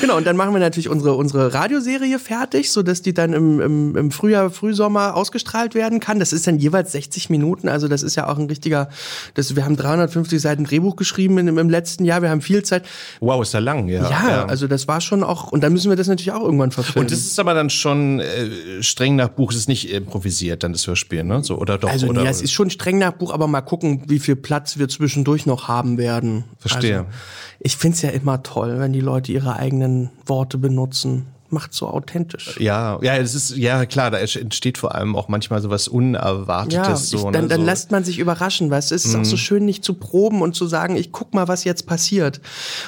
[0.00, 3.96] Genau, und dann machen wir natürlich unsere, unsere Radioserie fertig, sodass die dann im, im,
[3.96, 6.18] im Frühjahr, Frühsommer ausgestrahlt werden kann.
[6.18, 8.88] Das ist dann jeweils 60 Minuten, also das ist ja auch ein richtiger,
[9.34, 12.84] das, wir haben 350 Seiten Drehbuch geschrieben im, im letzten Jahr, wir haben viel Zeit.
[13.20, 14.08] Wow, ist ja lang, ja.
[14.08, 17.06] Ja, also das war schon auch, und dann müssen wir das natürlich auch irgendwann verfilmen.
[17.06, 20.72] Und das ist aber dann schon äh, streng nach Buch, es ist nicht improvisiert, dann
[20.72, 21.42] das Hörspiel, ne?
[21.42, 21.90] So, oder doch?
[21.90, 24.78] also oder, nee, es ist schon streng nach Buch, aber mal gucken, wie viel Platz
[24.78, 26.44] wir zwischendurch noch haben werden.
[26.58, 26.98] Verstehe.
[26.98, 27.10] Also,
[27.60, 31.26] ich find's ja immer toll, wenn die Leute ihre eigenen Worte benutzen.
[31.54, 32.56] Macht so authentisch.
[32.60, 36.74] ja, ja, das ist, ja klar, da entsteht vor allem auch manchmal sowas Unerwartetes.
[36.76, 37.32] Ja, so, ich, ne?
[37.32, 37.66] dann, dann so.
[37.66, 38.96] lässt man sich überraschen, du?
[38.96, 41.64] Es ist auch so schön, nicht zu proben und zu sagen, ich guck mal, was
[41.64, 42.40] jetzt passiert.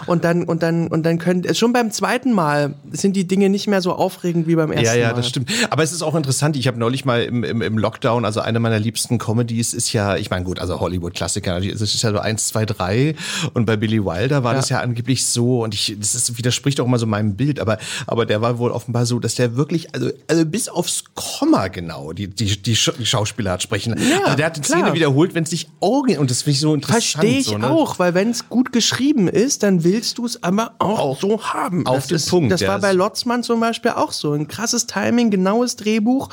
[0.06, 3.66] Und dann, und dann, und dann könnt, schon beim zweiten Mal sind die Dinge nicht
[3.68, 4.98] mehr so aufregend wie beim ersten Ja, Mal.
[5.00, 5.50] ja, das stimmt.
[5.70, 6.56] Aber es ist auch interessant.
[6.56, 10.16] Ich habe neulich mal im, im, im Lockdown, also eine meiner liebsten Comedies ist ja,
[10.16, 13.14] ich meine, gut, also Hollywood-Klassiker, es ist ja so eins, zwei, drei.
[13.54, 14.58] Und bei Billy Wilder war Ja.
[14.58, 17.78] das ja angeblich so, und ich, das ist, widerspricht auch immer so meinem Bild, aber,
[18.06, 22.12] aber der war wohl offenbar so, dass der wirklich, also, also bis aufs Komma genau
[22.12, 23.94] die, die, die, Sch- die Schauspieler hat sprechen.
[24.24, 24.80] also der hat die klar.
[24.80, 27.02] Szene wiederholt, wenn es sich Augen, und das finde ich so interessant.
[27.04, 27.70] Verstehe ich so, ne?
[27.70, 31.86] auch, weil wenn es gut geschrieben ist, dann willst du es aber auch, so haben.
[31.86, 32.68] auf das den ist, Punkt, Das ja.
[32.68, 34.32] war bei Lotzmann zum Beispiel auch so.
[34.32, 36.28] Ein krasses Timing, genaues Drehbuch.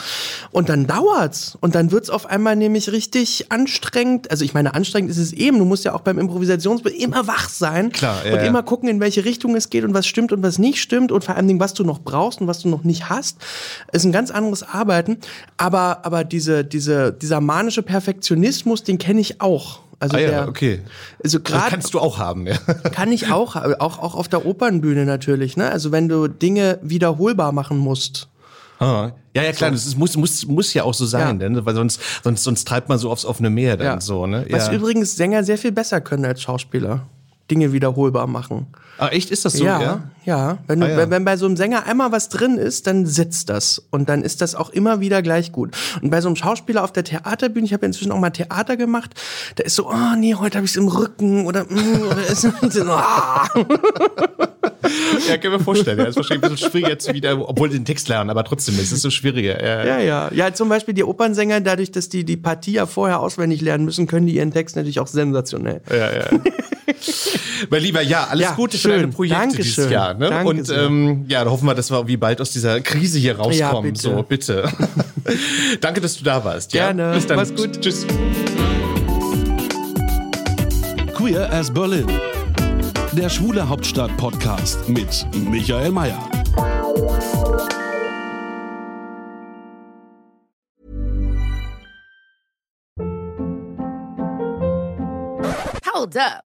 [0.51, 1.57] Und dann dauert's.
[1.61, 4.31] Und dann wird's auf einmal nämlich richtig anstrengend.
[4.31, 5.57] Also ich meine, anstrengend ist es eben.
[5.59, 7.91] Du musst ja auch beim Improvisationsbild immer wach sein.
[7.91, 8.45] Klar, ja, Und ja.
[8.45, 11.11] immer gucken, in welche Richtung es geht und was stimmt und was nicht stimmt.
[11.11, 13.37] Und vor allen Dingen, was du noch brauchst und was du noch nicht hast.
[13.91, 15.17] Ist ein ganz anderes Arbeiten.
[15.57, 19.79] Aber, aber diese, diese, dieser manische Perfektionismus, den kenne ich auch.
[19.99, 20.81] Also Ah ja, der, okay.
[21.23, 22.57] Also gerade kannst du auch haben, ja.
[22.91, 25.69] kann ich auch, auch, auch auf der Opernbühne natürlich, ne?
[25.71, 28.27] Also wenn du Dinge wiederholbar machen musst.
[28.79, 29.11] Ah.
[29.35, 31.47] Ja, ja, klar, das ist, muss, muss, muss ja auch so sein, Ja.
[31.49, 34.01] denn, weil sonst, sonst, sonst treibt man so aufs offene Meer dann Ja.
[34.01, 34.45] so, ne?
[34.49, 37.07] Was übrigens Sänger sehr viel besser können als Schauspieler.
[37.51, 38.67] Dinge wiederholbar machen.
[38.97, 39.31] Ah, echt?
[39.31, 39.65] Ist das so?
[39.65, 40.03] ja, Ja.
[40.23, 40.57] ja.
[40.67, 41.09] Wenn, du, Ah, ja.
[41.09, 43.81] Wenn, bei so einem Sänger einmal was drin ist, dann sitzt das.
[43.89, 45.75] Und dann ist das auch immer wieder gleich gut.
[46.01, 48.77] Und bei so einem Schauspieler auf der Theaterbühne, ich habe ja inzwischen auch mal Theater
[48.77, 49.11] gemacht,
[49.55, 52.41] da ist so, oh nee, heute habe ich es im Rücken oder, mm, oder ist
[52.69, 53.49] so, ah.
[55.27, 55.97] Ja, kann ich mir vorstellen.
[55.97, 58.91] Ja, ist wahrscheinlich ein bisschen schwieriger jetzt wieder, obwohl den Text lernen, aber trotzdem ist
[58.91, 59.63] es so schwieriger.
[59.63, 60.31] Ja, Ja, ja.
[60.33, 64.07] Ja, zum Beispiel die Opernsänger, dadurch, dass die die Partie ja vorher auswendig lernen müssen,
[64.07, 65.81] können die ihren Text natürlich auch sensationell.
[65.89, 66.25] Ja, ja.
[67.69, 68.91] Mein Lieber, ja, alles Ja, Gute für schön.
[68.91, 69.63] deine Projekte Dankeschön.
[69.63, 70.13] dieses Jahr.
[70.13, 70.29] Ne?
[70.29, 73.37] Danke Und ähm, ja, da hoffen wir, dass wir wie bald aus dieser Krise hier
[73.37, 73.93] rauskommen.
[73.93, 74.01] bitte.
[74.01, 74.69] so, bitte.
[75.81, 76.73] Danke, dass du da warst.
[76.73, 76.91] Ja?
[76.91, 77.13] Gerne.
[77.15, 77.37] Bis dann.
[77.37, 77.81] Mach's gut.
[77.81, 78.05] Tschüss.
[81.15, 82.07] Queer as Berlin.
[83.13, 86.17] Der schwule Hauptstadt-Podcast mit Michael Mayer.
[95.85, 96.43] Hold up.